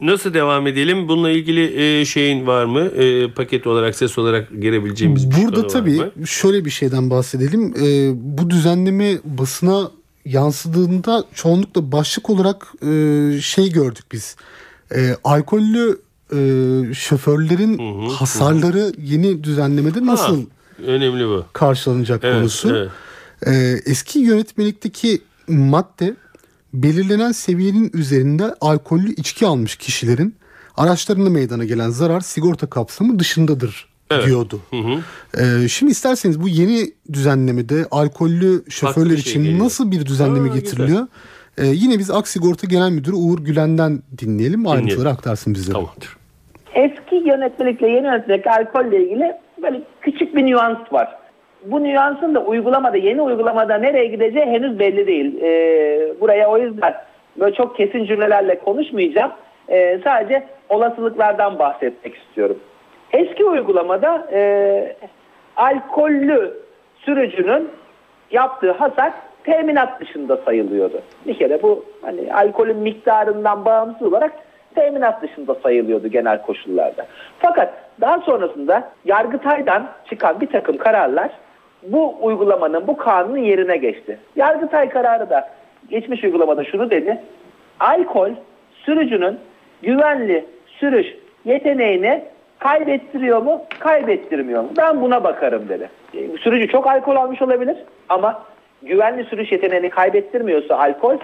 nasıl 0.01 0.35
devam 0.35 0.67
edelim? 0.67 1.09
Bununla 1.09 1.31
ilgili 1.31 2.01
e, 2.01 2.05
şeyin 2.05 2.47
var 2.47 2.65
mı? 2.65 2.81
E, 2.81 3.31
paket 3.31 3.67
olarak, 3.67 3.97
ses 3.97 4.19
olarak 4.19 4.51
girebileceğimiz 4.61 5.31
bir 5.31 5.45
Burada 5.45 5.63
var 5.63 5.69
tabii 5.69 5.97
mı? 5.97 6.27
şöyle 6.27 6.65
bir 6.65 6.71
şeyden 6.71 7.11
bahsedelim. 7.11 7.75
Ee, 7.81 8.13
bu 8.15 8.51
düzenleme 8.51 9.19
basına 9.25 9.91
yansıdığında 10.25 11.25
çoğunlukla 11.35 11.93
başlık 11.93 12.31
olarak 12.31 12.67
e, 12.83 13.41
şey 13.41 13.73
gördük 13.73 14.05
biz. 14.13 14.37
E, 14.95 15.17
alkollü 15.25 15.99
e, 16.33 16.39
şoförlerin 16.95 17.79
hasarları 18.09 18.93
yeni 18.99 19.45
düzenlemede 19.45 20.07
nasıl 20.07 20.43
Önemli 20.87 21.27
bu. 21.29 21.45
karşılanacak 21.53 22.21
Evet, 22.25 22.37
konusu. 22.39 22.77
evet. 22.77 22.91
Ee, 23.47 23.81
eski 23.87 24.19
yönetmelikteki 24.19 25.23
madde 25.49 26.17
belirlenen 26.75 27.33
seviyenin 27.33 27.91
üzerinde 27.95 28.55
alkollü 28.61 29.13
içki 29.15 29.47
almış 29.47 29.77
kişilerin 29.77 30.35
araçlarında 30.77 31.31
meydana 31.31 31.65
gelen 31.65 31.91
zarar 31.91 32.21
sigorta 32.21 32.67
kapsamı 32.67 33.19
dışındadır 33.19 33.89
Evet. 34.11 34.27
diyordu. 34.27 34.61
Ee, 35.39 35.69
şimdi 35.69 35.93
isterseniz 35.93 36.41
bu 36.41 36.49
yeni 36.49 36.93
düzenlemede 37.13 37.87
alkollü 37.91 38.65
şoförler 38.69 39.17
şey 39.17 39.21
için 39.33 39.45
geliyor. 39.45 39.65
nasıl 39.65 39.91
bir 39.91 40.07
düzenleme 40.07 40.51
Aa, 40.51 40.55
getiriliyor? 40.55 41.07
Ee, 41.59 41.65
yine 41.67 41.99
biz 41.99 42.11
Aksigorta 42.11 42.67
Genel 42.67 42.91
Müdürü 42.91 43.15
Uğur 43.17 43.39
Gülen'den 43.45 43.99
dinleyelim. 44.19 44.69
Ayrıntıları 44.69 45.09
aktarsın 45.09 45.55
bize. 45.55 45.73
Tamamdır. 45.73 46.17
Eski 46.75 47.17
yönetmelikle 47.17 47.89
yeni 47.89 48.07
yönetmelik 48.07 48.47
alkolle 48.47 49.03
ilgili 49.05 49.35
böyle 49.63 49.81
küçük 50.01 50.37
bir 50.37 50.47
nüans 50.47 50.93
var. 50.93 51.17
Bu 51.65 51.85
nüansın 51.85 52.35
da 52.35 52.41
uygulamada, 52.41 52.97
yeni 52.97 53.23
uygulamada 53.23 53.79
nereye 53.79 54.07
gideceği 54.07 54.47
henüz 54.47 54.79
belli 54.79 55.07
değil. 55.07 55.43
Ee, 55.43 56.21
buraya 56.21 56.51
o 56.51 56.59
yüzden 56.59 56.95
böyle 57.41 57.55
çok 57.55 57.77
kesin 57.77 58.05
cümlelerle 58.05 58.59
konuşmayacağım. 58.59 59.33
Ee, 59.69 60.01
sadece 60.05 60.47
olasılıklardan 60.69 61.59
bahsetmek 61.59 62.17
istiyorum. 62.17 62.59
Eski 63.13 63.45
uygulamada 63.45 64.29
e, 64.33 64.97
alkollü 65.57 66.55
sürücünün 66.99 67.69
yaptığı 68.31 68.73
hasar 68.73 69.13
teminat 69.47 70.01
dışında 70.01 70.37
sayılıyordu. 70.37 71.01
Bir 71.27 71.39
kere 71.39 71.63
bu 71.63 71.85
hani 72.03 72.35
alkolün 72.35 72.77
miktarından 72.77 73.65
bağımsız 73.65 74.03
olarak 74.03 74.33
teminat 74.75 75.23
dışında 75.23 75.55
sayılıyordu 75.55 76.09
genel 76.09 76.43
koşullarda. 76.43 77.07
Fakat 77.39 77.75
daha 78.01 78.21
sonrasında 78.21 78.89
Yargıtay'dan 79.05 79.89
çıkan 80.11 80.41
bir 80.41 80.47
takım 80.47 80.77
kararlar 80.77 81.31
bu 81.83 82.15
uygulamanın, 82.23 82.87
bu 82.87 82.97
kanunun 82.97 83.39
yerine 83.39 83.77
geçti. 83.77 84.19
Yargıtay 84.37 84.89
kararı 84.89 85.31
da 85.31 85.49
geçmiş 85.89 86.25
uygulamada 86.25 86.65
şunu 86.65 86.91
dedi. 86.91 87.21
Alkol 87.81 88.31
sürücünün 88.85 89.39
güvenli 89.83 90.45
sürüş 90.67 91.07
yeteneğini 91.45 92.25
kaybettiriyor 92.59 93.43
mu, 93.43 93.63
kaybettirmiyor 93.79 94.63
mu? 94.63 94.69
Ben 94.79 95.01
buna 95.01 95.25
bakarım 95.25 95.69
dedi. 95.69 95.91
E, 96.15 96.39
Sürücü 96.39 96.69
çok 96.69 96.87
alkol 96.87 97.17
almış 97.17 97.43
olabilir 97.43 97.77
ama 98.09 98.43
güvenli 98.83 99.25
sürüş 99.25 99.53
yeteneğini 99.53 99.91
kaybettirmiyorsa 99.91 100.79
alkol 100.79 101.19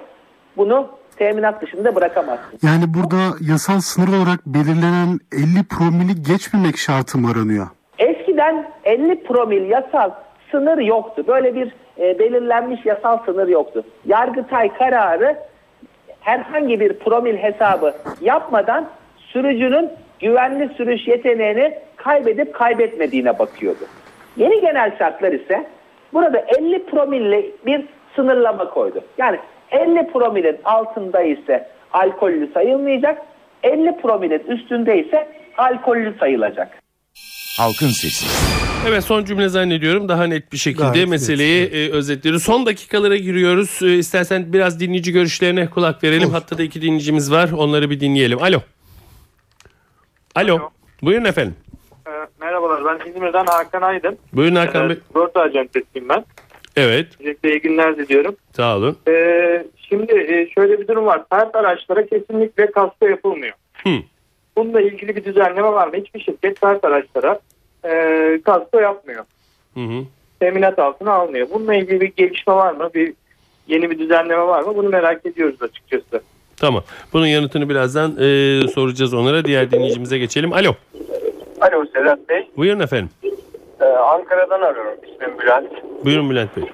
bunu 0.56 0.88
teminat 1.16 1.62
dışında 1.62 1.94
bırakamazsın. 1.94 2.58
Yani 2.62 2.84
burada 2.94 3.36
yasal 3.40 3.80
sınır 3.80 4.08
olarak 4.08 4.46
belirlenen 4.46 5.18
50 5.32 5.64
promili 5.70 6.22
geçmemek 6.22 6.76
şartı 6.76 7.18
mı 7.18 7.30
aranıyor? 7.30 7.66
Eskiden 7.98 8.70
50 8.84 9.22
promil 9.22 9.70
yasal 9.70 10.10
sınır 10.50 10.78
yoktu. 10.78 11.24
Böyle 11.28 11.54
bir 11.54 11.72
e, 11.98 12.18
belirlenmiş 12.18 12.86
yasal 12.86 13.24
sınır 13.24 13.48
yoktu. 13.48 13.84
Yargıtay 14.06 14.74
kararı 14.74 15.36
herhangi 16.20 16.80
bir 16.80 16.98
promil 16.98 17.36
hesabı 17.36 17.94
yapmadan 18.20 18.88
sürücünün 19.18 19.90
güvenli 20.20 20.74
sürüş 20.76 21.08
yeteneğini 21.08 21.78
kaybedip 21.96 22.54
kaybetmediğine 22.54 23.38
bakıyordu. 23.38 23.84
Yeni 24.36 24.60
genel 24.60 24.98
şartlar 24.98 25.32
ise 25.32 25.66
burada 26.12 26.44
50 26.58 26.86
promille 26.86 27.46
bir 27.66 27.84
sınırlama 28.16 28.70
koydu. 28.70 29.04
Yani 29.18 29.38
50 29.70 30.12
promilin 30.12 30.58
altında 30.64 31.22
ise 31.22 31.68
alkollü 31.92 32.50
sayılmayacak, 32.54 33.22
50 33.62 34.00
promilin 34.02 34.42
üstünde 34.48 35.06
ise 35.06 35.28
alkollü 35.58 36.14
sayılacak. 36.20 36.82
Halkın 37.58 37.86
Sesi. 37.86 38.26
Evet 38.88 39.04
son 39.04 39.24
cümle 39.24 39.48
zannediyorum 39.48 40.08
daha 40.08 40.24
net 40.24 40.52
bir 40.52 40.58
şekilde 40.58 40.82
Gayet 40.82 40.96
net, 40.96 41.08
meseleyi 41.08 41.66
e, 41.66 41.90
özetleri. 41.90 42.40
Son 42.40 42.66
dakikalara 42.66 43.16
giriyoruz. 43.16 43.82
E, 43.82 43.94
istersen 43.94 44.52
biraz 44.52 44.80
dinleyici 44.80 45.12
görüşlerine 45.12 45.70
kulak 45.70 46.04
verelim. 46.04 46.28
Olur. 46.28 46.32
Hatta 46.32 46.58
da 46.58 46.62
iki 46.62 46.82
dinleyicimiz 46.82 47.32
var. 47.32 47.50
Onları 47.52 47.90
bir 47.90 48.00
dinleyelim. 48.00 48.42
Alo. 48.42 48.60
Alo. 50.34 50.56
Alo. 50.56 50.70
Buyurun 51.02 51.24
efendim. 51.24 51.54
Ee, 52.06 52.10
İzmir'den 53.14 53.46
Hakan 53.46 53.82
Aydın. 53.82 54.18
Buyurun 54.32 54.56
Hakan 54.56 54.88
Bey. 54.88 54.96
Ee, 54.96 55.00
Sigorta 55.08 55.40
acentesiyim 55.40 56.08
ben. 56.08 56.24
Evet. 56.76 57.06
Öncelikle 57.20 57.50
iyi 57.50 57.60
günler 57.60 57.96
diliyorum. 57.96 58.36
Sağ 58.56 58.76
olun. 58.76 58.96
Ee, 59.08 59.64
şimdi 59.76 60.12
e, 60.12 60.48
şöyle 60.54 60.80
bir 60.80 60.88
durum 60.88 61.06
var. 61.06 61.22
Sert 61.32 61.56
araçlara 61.56 62.06
kesinlikle 62.06 62.70
kasko 62.70 63.06
yapılmıyor. 63.06 63.54
Hı. 63.84 63.90
Bununla 64.56 64.80
ilgili 64.80 65.16
bir 65.16 65.24
düzenleme 65.24 65.72
var 65.72 65.88
mı? 65.88 65.94
Hiçbir 65.96 66.20
şirket 66.20 66.58
sert 66.58 66.84
araçlara 66.84 67.40
e, 67.84 68.40
kasko 68.44 68.78
yapmıyor. 68.80 69.24
Hı 69.74 69.80
hı. 69.80 70.04
Teminat 70.40 70.78
altına 70.78 71.12
almıyor. 71.12 71.46
Bununla 71.54 71.74
ilgili 71.74 72.00
bir 72.00 72.12
gelişme 72.16 72.54
var 72.54 72.72
mı? 72.72 72.90
Bir 72.94 73.12
yeni 73.66 73.90
bir 73.90 73.98
düzenleme 73.98 74.42
var 74.42 74.62
mı? 74.62 74.76
Bunu 74.76 74.88
merak 74.88 75.26
ediyoruz 75.26 75.62
açıkçası. 75.62 76.22
Tamam. 76.56 76.84
Bunun 77.12 77.26
yanıtını 77.26 77.68
birazdan 77.68 78.10
e, 78.10 78.68
soracağız 78.68 79.14
onlara. 79.14 79.44
Diğer 79.44 79.70
dinleyicimize 79.70 80.18
geçelim. 80.18 80.52
Alo. 80.52 80.74
Alo 81.62 81.84
Sedat 81.94 82.28
Bey. 82.28 82.50
Buyurun 82.56 82.80
efendim. 82.80 83.08
Ee, 83.80 83.84
Ankara'dan 83.84 84.60
arıyorum. 84.60 84.94
İsmim 85.02 85.38
Bülent. 85.38 85.72
Buyurun 86.04 86.30
Bülent 86.30 86.56
Bey. 86.56 86.64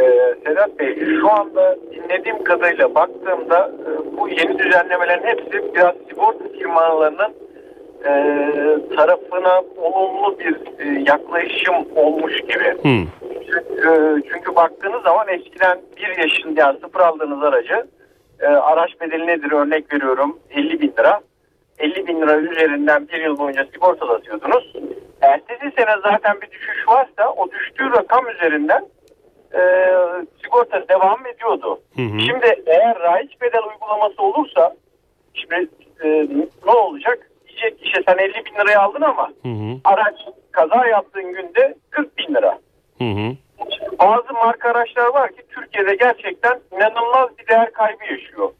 Ee, 0.00 0.34
Sedat 0.46 0.78
Bey 0.78 0.98
şu 1.20 1.30
anda 1.30 1.76
dinlediğim 1.92 2.44
kadarıyla 2.44 2.94
baktığımda 2.94 3.70
e, 3.86 4.16
bu 4.18 4.28
yeni 4.28 4.58
düzenlemelerin 4.58 5.22
hepsi 5.22 5.74
biraz 5.74 5.94
sigorta 6.08 6.48
firmalarının 6.58 7.34
e, 8.04 8.10
tarafına 8.96 9.62
olumlu 9.76 10.38
bir 10.38 10.54
e, 10.78 11.02
yaklaşım 11.06 11.74
olmuş 11.96 12.40
gibi. 12.40 12.76
Hı. 12.82 13.06
Çünkü, 13.46 14.22
çünkü 14.32 14.56
baktığınız 14.56 15.02
zaman 15.02 15.28
eskiden 15.28 15.80
bir 15.96 16.22
yaşında 16.22 16.60
yani 16.60 16.78
sıfır 16.80 17.00
aldığınız 17.00 17.42
aracı 17.42 17.86
e, 18.40 18.46
araç 18.46 19.00
bedeli 19.00 19.26
nedir 19.26 19.52
örnek 19.52 19.94
veriyorum 19.94 20.38
50 20.50 20.80
bin 20.80 20.92
lira. 20.98 21.20
50 21.82 22.06
bin 22.06 22.20
lira 22.20 22.36
üzerinden 22.36 23.08
bir 23.08 23.20
yıl 23.20 23.38
boyunca 23.38 23.64
sigortalatıyordunuz. 23.64 24.72
Ertesi 25.20 25.70
sene 25.76 25.94
zaten 26.02 26.40
bir 26.40 26.50
düşüş 26.50 26.88
varsa 26.88 27.30
o 27.36 27.50
düştüğü 27.50 27.90
rakam 27.90 28.28
üzerinden 28.28 28.86
e, 29.54 29.60
sigorta 30.44 30.88
devam 30.88 31.26
ediyordu. 31.26 31.80
Hı 31.96 32.02
hı. 32.02 32.20
Şimdi 32.20 32.62
eğer 32.66 32.98
raiç 32.98 33.40
bedel 33.40 33.62
uygulaması 33.70 34.22
olursa 34.22 34.76
şimdi 35.34 35.68
e, 36.04 36.08
ne 36.66 36.72
olacak? 36.72 37.30
Diyecek 37.48 37.78
ki 37.78 37.84
işte 37.84 38.02
sen 38.08 38.18
50 38.18 38.34
bin 38.34 38.54
liraya 38.54 38.80
aldın 38.80 39.00
ama 39.02 39.28
Hı 39.42 39.48
hı. 39.48 39.80
araç 39.84 40.16
kaza 40.52 40.86
yaptığın 40.86 41.32
günde 41.32 41.74
40 41.90 42.18
bin 42.18 42.34
lira. 42.34 42.58
Hı 42.98 43.04
hı. 43.04 43.36
Bazı 43.98 44.32
marka 44.32 44.70
araçlar 44.70 45.06
var 45.14 45.32
ki 45.32 45.42
Türkiye'de 45.48 45.94
gerçekten 45.94 46.60
inanılmaz 46.72 47.38
bir 47.38 47.46
değer 47.46 47.72
kaybı 47.72 48.04
yaşıyor. 48.04 48.50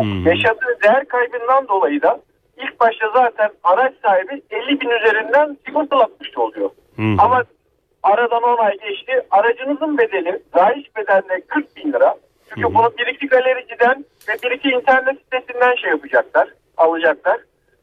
Hı. 0.00 0.28
Yaşadığı 0.28 0.78
değer 0.82 1.08
kaybından 1.08 1.68
dolayı 1.68 2.02
da 2.02 2.20
ilk 2.58 2.80
başta 2.80 3.10
zaten 3.14 3.50
araç 3.64 3.92
sahibi 4.02 4.42
50 4.50 4.80
bin 4.80 4.90
üzerinden 4.90 5.56
sigortalatmış 5.66 6.38
oluyor. 6.38 6.70
Hı 6.96 7.02
hı. 7.02 7.14
Ama 7.18 7.44
aradan 8.02 8.42
10 8.42 8.56
ay 8.58 8.78
geçti. 8.78 9.22
Aracınızın 9.30 9.98
bedeli 9.98 10.42
rayiç 10.56 10.96
bedeline 10.96 11.40
40 11.40 11.76
bin 11.76 11.92
lira. 11.92 12.14
Çünkü 12.48 12.62
Hı 12.62 12.66
hı. 12.66 12.74
bunu 12.74 12.92
bir 12.98 13.06
iki 13.06 13.26
galericiden 13.26 14.04
ve 14.28 14.32
bir 14.42 14.50
iki 14.50 14.68
internet 14.68 15.16
sitesinden 15.22 15.74
şey 15.74 15.90
yapacaklar, 15.90 16.48
alacaklar. 16.76 17.40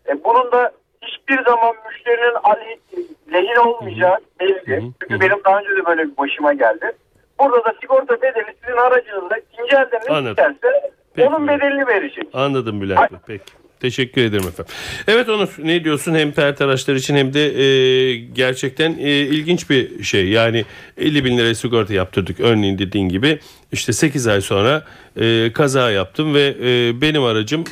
E, 0.07 0.23
bunun 0.23 0.51
da 0.51 0.71
hiçbir 1.01 1.43
zaman 1.45 1.75
müşterinin 1.87 2.33
aleyh- 2.35 3.33
lehine 3.33 3.59
olmayacağı 3.59 4.17
belli. 4.39 4.75
Hı 4.77 4.81
hı. 4.85 4.91
Çünkü 5.01 5.19
benim 5.21 5.43
daha 5.45 5.59
önce 5.59 5.69
de 5.69 5.85
böyle 5.85 6.03
bir 6.03 6.17
başıma 6.17 6.53
geldi. 6.53 6.91
Burada 7.39 7.65
da 7.65 7.73
sigorta 7.81 8.21
bedeli 8.21 8.55
sizin 8.63 8.77
aracınızda 8.77 9.37
ikinci 9.37 9.75
elden 9.75 10.01
ne 10.09 10.15
Anladım. 10.15 10.31
isterse 10.31 10.91
Peki. 11.15 11.27
onun 11.29 11.47
bedelini 11.47 11.87
verecek. 11.87 12.27
Anladım 12.33 12.81
Bülent 12.81 13.11
Bey. 13.11 13.19
Peki. 13.27 13.53
Teşekkür 13.85 14.21
ederim 14.21 14.47
efendim. 14.47 14.73
Evet 15.07 15.29
Onur 15.29 15.49
ne 15.63 15.83
diyorsun 15.83 16.15
hem 16.15 16.31
pert 16.31 16.61
araçlar 16.61 16.95
için 16.95 17.15
hem 17.15 17.33
de 17.33 17.61
e, 17.63 18.15
gerçekten 18.15 18.97
e, 18.99 19.11
ilginç 19.11 19.69
bir 19.69 20.03
şey. 20.03 20.27
Yani 20.29 20.65
50 20.97 21.25
bin 21.25 21.37
liraya 21.37 21.55
sigorta 21.55 21.93
yaptırdık 21.93 22.39
örneğin 22.39 22.77
dediğin 22.77 23.09
gibi. 23.09 23.39
işte 23.71 23.93
8 23.93 24.27
ay 24.27 24.41
sonra 24.41 24.85
e, 25.19 25.51
kaza 25.53 25.91
yaptım 25.91 26.33
ve 26.33 26.55
e, 26.63 27.01
benim 27.01 27.23
aracım 27.23 27.63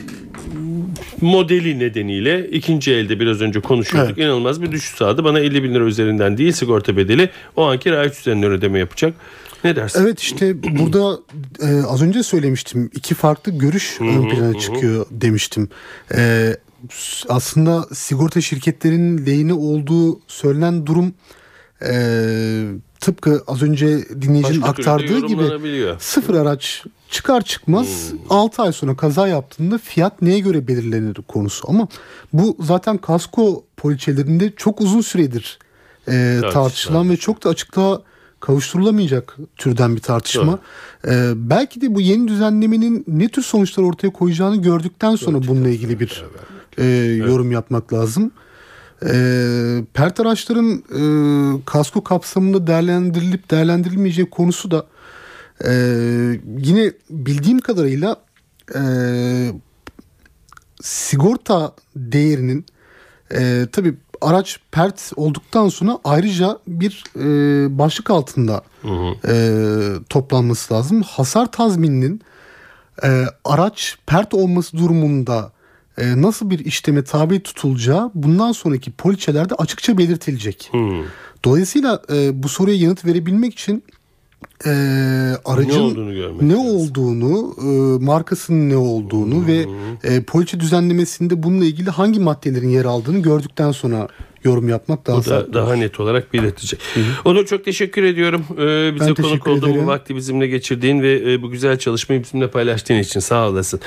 modeli 1.21 1.79
nedeniyle 1.79 2.49
ikinci 2.49 2.93
elde 2.93 3.19
biraz 3.19 3.41
önce 3.41 3.59
konuşuyorduk. 3.59 4.17
Evet. 4.17 4.25
İnanılmaz 4.25 4.61
bir 4.61 4.71
düşüş 4.71 4.95
sağladı. 4.95 5.23
Bana 5.23 5.39
50 5.39 5.63
bin 5.63 5.73
lira 5.73 5.83
üzerinden 5.83 6.37
değil 6.37 6.51
sigorta 6.51 6.97
bedeli 6.97 7.29
o 7.55 7.65
anki 7.65 7.91
raiç 7.91 8.19
üzerinden 8.19 8.51
ödeme 8.51 8.79
yapacak. 8.79 9.13
Ne 9.63 9.75
dersin? 9.75 10.01
Evet 10.01 10.19
işte 10.19 10.63
burada 10.63 11.19
e, 11.61 11.83
az 11.87 12.01
önce 12.01 12.23
söylemiştim 12.23 12.89
iki 12.93 13.15
farklı 13.15 13.51
görüş 13.51 13.97
ön 14.01 14.29
plana 14.29 14.59
çıkıyor 14.59 15.05
demiştim. 15.11 15.69
E, 16.15 16.55
aslında 17.29 17.85
sigorta 17.93 18.41
şirketlerinin 18.41 19.25
lehine 19.25 19.53
olduğu 19.53 20.19
söylenen 20.27 20.85
durum 20.85 21.13
e, 21.81 21.93
tıpkı 22.99 23.43
az 23.47 23.61
önce 23.63 23.87
dinleyicinin 24.21 24.61
Başka 24.61 24.69
aktardığı 24.69 25.27
gibi 25.27 25.43
sıfır 25.99 26.35
araç 26.35 26.83
çıkar 27.09 27.41
çıkmaz 27.41 28.11
6 28.29 28.61
ay 28.61 28.71
sonra 28.71 28.95
kaza 28.95 29.27
yaptığında 29.27 29.77
fiyat 29.77 30.21
neye 30.21 30.39
göre 30.39 30.67
belirlenir 30.67 31.15
konusu. 31.27 31.69
Ama 31.69 31.87
bu 32.33 32.57
zaten 32.59 32.97
kasko 32.97 33.63
poliçelerinde 33.77 34.53
çok 34.55 34.81
uzun 34.81 35.01
süredir 35.01 35.59
e, 36.07 36.41
tartışılan 36.53 37.09
ve 37.09 37.17
çok 37.17 37.43
da 37.43 37.49
açıklığa 37.49 38.01
kavuşturulamayacak 38.43 39.37
türden 39.55 39.95
bir 39.95 40.01
tartışma. 40.01 40.59
E, 41.07 41.31
belki 41.35 41.81
de 41.81 41.95
bu 41.95 42.01
yeni 42.01 42.27
düzenlemenin 42.27 43.05
ne 43.07 43.27
tür 43.27 43.41
sonuçlar 43.41 43.83
ortaya 43.83 44.09
koyacağını 44.09 44.61
gördükten 44.61 45.15
sonra 45.15 45.47
bununla 45.47 45.69
ilgili 45.69 45.99
bir 45.99 46.23
e, 46.77 46.85
yorum 47.15 47.51
yapmak 47.51 47.93
lazım. 47.93 48.31
E, 49.05 49.85
pert 49.93 50.19
araçların 50.19 50.83
e, 50.99 51.01
kasko 51.65 52.03
kapsamında 52.03 52.67
değerlendirilip 52.67 53.51
değerlendirilmeyeceği 53.51 54.29
konusu 54.29 54.71
da 54.71 54.85
e, 55.65 55.71
yine 56.57 56.91
bildiğim 57.09 57.59
kadarıyla 57.59 58.15
e, 58.75 58.81
sigorta 60.81 61.75
değerinin 61.95 62.65
e, 63.31 63.67
tabi 63.71 63.95
araç 64.23 64.59
pert 64.71 65.11
olduktan 65.15 65.69
sonra 65.69 65.99
ayrıca 66.03 66.57
bir 66.67 67.03
e, 67.15 67.77
başlık 67.77 68.09
altında 68.09 68.61
e, 69.27 69.35
toplanması 70.09 70.73
lazım. 70.73 71.01
Hasar 71.01 71.51
tazmininin 71.51 72.21
e, 73.03 73.25
araç 73.45 73.97
pert 74.05 74.33
olması 74.33 74.77
durumunda 74.77 75.51
e, 75.97 76.21
nasıl 76.21 76.49
bir 76.49 76.59
işleme 76.59 77.03
tabi 77.03 77.39
tutulacağı 77.43 78.11
bundan 78.13 78.51
sonraki 78.51 78.91
poliçelerde 78.91 79.55
açıkça 79.55 79.97
belirtilecek. 79.97 80.71
Dolayısıyla 81.45 82.01
e, 82.13 82.43
bu 82.43 82.49
soruya 82.49 82.77
yanıt 82.77 83.05
verebilmek 83.05 83.53
için 83.53 83.83
e, 84.65 84.69
aracın 85.45 85.69
Ne 85.69 85.81
olduğunu 85.81 86.13
görmek 86.13 86.41
ne 86.41 86.53
lazım. 86.53 86.67
olduğunu, 86.75 87.55
e, 87.61 88.03
markasının 88.05 88.69
ne 88.69 88.77
olduğunu 88.77 89.47
ve 89.47 89.65
e, 90.03 90.23
poliçe 90.23 90.59
düzenlemesinde 90.59 91.43
bununla 91.43 91.65
ilgili 91.65 91.89
hangi 91.89 92.19
maddelerin 92.19 92.69
yer 92.69 92.85
aldığını 92.85 93.19
gördükten 93.19 93.71
sonra 93.71 94.07
yorum 94.43 94.69
yapmak 94.69 95.07
daha 95.07 95.25
da 95.25 95.53
daha 95.53 95.75
net 95.75 95.99
olarak 95.99 96.33
belirtecek. 96.33 96.79
Onur 97.25 97.45
çok 97.45 97.65
teşekkür 97.65 98.03
ediyorum. 98.03 98.45
Ee, 98.53 98.95
bize 98.95 99.07
Ben 99.07 99.15
konuk 99.15 99.47
olduğun 99.47 99.75
bu 99.75 99.87
vakti 99.87 100.15
bizimle 100.15 100.47
geçirdiğin 100.47 101.01
ve 101.01 101.33
e, 101.33 101.41
bu 101.41 101.51
güzel 101.51 101.77
çalışmayı 101.77 102.23
bizimle 102.23 102.47
paylaştığın 102.47 102.99
için 102.99 103.19
sağ 103.19 103.49
olasın. 103.49 103.79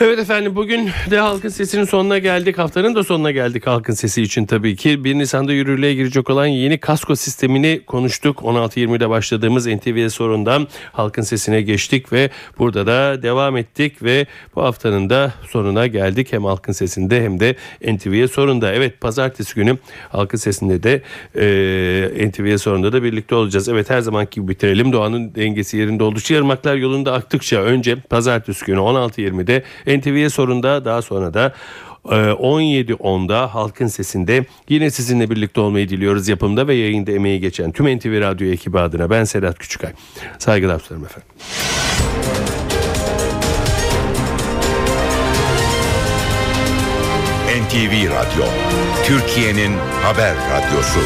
Evet 0.00 0.18
efendim 0.18 0.56
bugün 0.56 0.90
de 1.10 1.18
Halkın 1.18 1.48
Sesi'nin 1.48 1.84
sonuna 1.84 2.18
geldik. 2.18 2.58
Haftanın 2.58 2.94
da 2.94 3.04
sonuna 3.04 3.30
geldik 3.30 3.66
Halkın 3.66 3.92
Sesi 3.92 4.22
için 4.22 4.46
tabii 4.46 4.76
ki. 4.76 5.04
1 5.04 5.14
Nisan'da 5.14 5.52
yürürlüğe 5.52 5.94
girecek 5.94 6.30
olan 6.30 6.46
yeni 6.46 6.78
kasko 6.80 7.16
sistemini 7.16 7.80
konuştuk. 7.86 8.38
16.20'de 8.38 9.10
başladığımız 9.10 9.66
NTV 9.66 10.08
sorundan 10.08 10.68
Halkın 10.92 11.22
Sesi'ne 11.22 11.62
geçtik 11.62 12.12
ve 12.12 12.30
burada 12.58 12.86
da 12.86 13.22
devam 13.22 13.56
ettik 13.56 14.02
ve 14.02 14.26
bu 14.56 14.62
haftanın 14.62 15.10
da 15.10 15.32
sonuna 15.48 15.86
geldik. 15.86 16.32
Hem 16.32 16.44
Halkın 16.44 16.72
Sesi'nde 16.72 17.22
hem 17.22 17.40
de 17.40 17.56
NTV'ye 17.94 18.28
sorunda. 18.28 18.72
Evet 18.72 19.00
pazartesi 19.00 19.54
günü 19.54 19.78
Halkın 20.08 20.38
Sesi'nde 20.38 20.82
de 20.82 21.02
e, 21.34 22.28
NTV'ye 22.28 22.58
sorunda 22.58 22.92
da 22.92 23.02
birlikte 23.02 23.34
olacağız. 23.34 23.68
Evet 23.68 23.90
her 23.90 24.00
zamanki 24.00 24.40
gibi 24.40 24.48
bitirelim. 24.48 24.92
Doğanın 24.92 25.34
dengesi 25.34 25.76
yerinde 25.76 26.04
oldukça 26.04 26.38
ırmaklar 26.38 26.76
yolunda 26.76 27.12
aktıkça 27.12 27.60
önce 27.60 27.96
pazartesi 27.96 28.64
günü 28.64 28.78
16.20'de 28.78 29.62
NTV'ye 29.88 30.30
sorunda 30.30 30.84
daha 30.84 31.02
sonra 31.02 31.34
da 31.34 31.52
e, 32.04 32.14
17.10'da 32.14 33.54
Halkın 33.54 33.86
Sesi'nde 33.86 34.44
yine 34.68 34.90
sizinle 34.90 35.30
birlikte 35.30 35.60
olmayı 35.60 35.88
diliyoruz. 35.88 36.28
Yapımda 36.28 36.68
ve 36.68 36.74
yayında 36.74 37.12
emeği 37.12 37.40
geçen 37.40 37.72
tüm 37.72 37.96
NTV 37.98 38.20
Radyo 38.20 38.48
ekibi 38.48 38.78
adına 38.78 39.10
ben 39.10 39.24
Sedat 39.24 39.58
Küçükay. 39.58 39.92
Saygılar 40.38 40.78
sunarım 40.78 41.04
efendim. 41.04 41.28
NTV 47.48 48.10
Radyo, 48.10 48.44
Türkiye'nin 49.04 49.72
haber 50.02 50.34
radyosu. 50.34 51.00